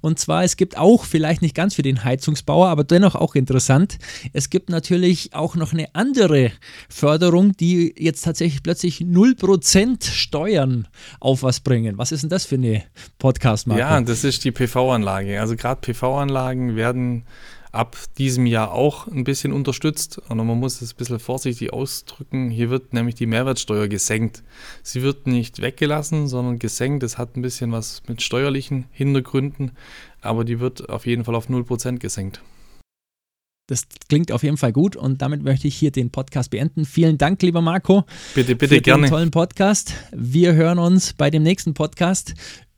Und 0.00 0.20
zwar, 0.20 0.44
es 0.44 0.56
gibt 0.56 0.78
auch, 0.78 1.04
vielleicht 1.04 1.42
nicht 1.42 1.56
ganz 1.56 1.74
für 1.74 1.82
den 1.82 2.04
Heizungsbauer, 2.04 2.68
aber 2.68 2.84
dennoch 2.84 3.16
auch 3.16 3.34
interessant, 3.34 3.98
es 4.32 4.50
gibt 4.50 4.70
natürlich 4.70 5.34
auch 5.34 5.56
noch 5.56 5.72
eine 5.72 5.92
andere 5.94 6.52
Förderung, 6.88 7.56
die 7.56 7.94
jetzt 7.98 8.22
tatsächlich 8.22 8.62
plötzlich 8.62 8.98
0% 8.98 10.08
Steuern 10.08 10.86
auf 11.18 11.42
was 11.42 11.58
bringen. 11.58 11.98
Was 11.98 12.12
ist 12.12 12.22
denn 12.22 12.30
das 12.30 12.44
für 12.44 12.54
eine 12.54 12.84
Podcast, 13.18 13.66
Marco? 13.66 13.80
Ja, 13.80 14.00
das 14.00 14.22
ist 14.22 14.44
die 14.44 14.52
PV-Anlage. 14.52 15.40
Also 15.40 15.56
gerade 15.56 15.80
PV-Anlagen 15.80 16.76
werden 16.76 17.24
ab 17.74 17.96
diesem 18.18 18.46
Jahr 18.46 18.72
auch 18.72 19.06
ein 19.08 19.24
bisschen 19.24 19.52
unterstützt. 19.52 20.18
Und 20.28 20.36
man 20.36 20.58
muss 20.58 20.80
es 20.80 20.92
ein 20.92 20.96
bisschen 20.96 21.18
vorsichtig 21.18 21.72
ausdrücken. 21.72 22.50
Hier 22.50 22.70
wird 22.70 22.92
nämlich 22.92 23.14
die 23.14 23.26
Mehrwertsteuer 23.26 23.88
gesenkt. 23.88 24.42
Sie 24.82 25.02
wird 25.02 25.26
nicht 25.26 25.60
weggelassen, 25.60 26.28
sondern 26.28 26.58
gesenkt. 26.58 27.02
Das 27.02 27.18
hat 27.18 27.36
ein 27.36 27.42
bisschen 27.42 27.72
was 27.72 28.02
mit 28.08 28.22
steuerlichen 28.22 28.86
Hintergründen, 28.92 29.72
aber 30.20 30.44
die 30.44 30.60
wird 30.60 30.88
auf 30.88 31.06
jeden 31.06 31.24
Fall 31.24 31.34
auf 31.34 31.48
0% 31.48 31.98
gesenkt. 31.98 32.40
Das 33.66 33.86
klingt 34.10 34.30
auf 34.30 34.42
jeden 34.42 34.58
Fall 34.58 34.72
gut 34.72 34.94
und 34.94 35.22
damit 35.22 35.42
möchte 35.42 35.66
ich 35.68 35.74
hier 35.74 35.90
den 35.90 36.10
Podcast 36.10 36.50
beenden. 36.50 36.84
Vielen 36.84 37.16
Dank, 37.16 37.40
lieber 37.40 37.62
Marco. 37.62 38.04
Bitte, 38.34 38.56
bitte, 38.56 38.74
für 38.74 38.82
gerne. 38.82 39.06
Den 39.06 39.10
tollen 39.10 39.30
Podcast. 39.30 39.94
Wir 40.12 40.52
hören 40.52 40.78
uns 40.78 41.14
bei 41.14 41.30
dem 41.30 41.42
nächsten 41.42 41.72
Podcast 41.72 42.34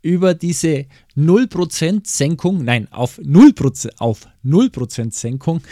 über 0.07 0.35
diese 0.35 0.87
0% 1.17 2.07
Senkung, 2.07 2.65
nein, 2.65 2.87
auf 2.93 3.19
0%, 3.19 3.91
auf 3.99 4.29
0% 4.45 5.13
Senkung. 5.13 5.63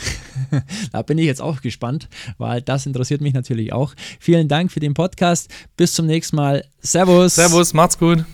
da 0.92 1.02
bin 1.02 1.18
ich 1.18 1.26
jetzt 1.26 1.40
auch 1.40 1.60
gespannt, 1.60 2.08
weil 2.36 2.60
das 2.60 2.84
interessiert 2.84 3.20
mich 3.20 3.32
natürlich 3.32 3.72
auch. 3.72 3.94
Vielen 4.18 4.48
Dank 4.48 4.72
für 4.72 4.80
den 4.80 4.94
Podcast. 4.94 5.48
Bis 5.76 5.92
zum 5.92 6.06
nächsten 6.06 6.34
Mal. 6.34 6.64
Servus. 6.80 7.36
Servus, 7.36 7.74
macht's 7.74 7.96
gut. 7.96 8.24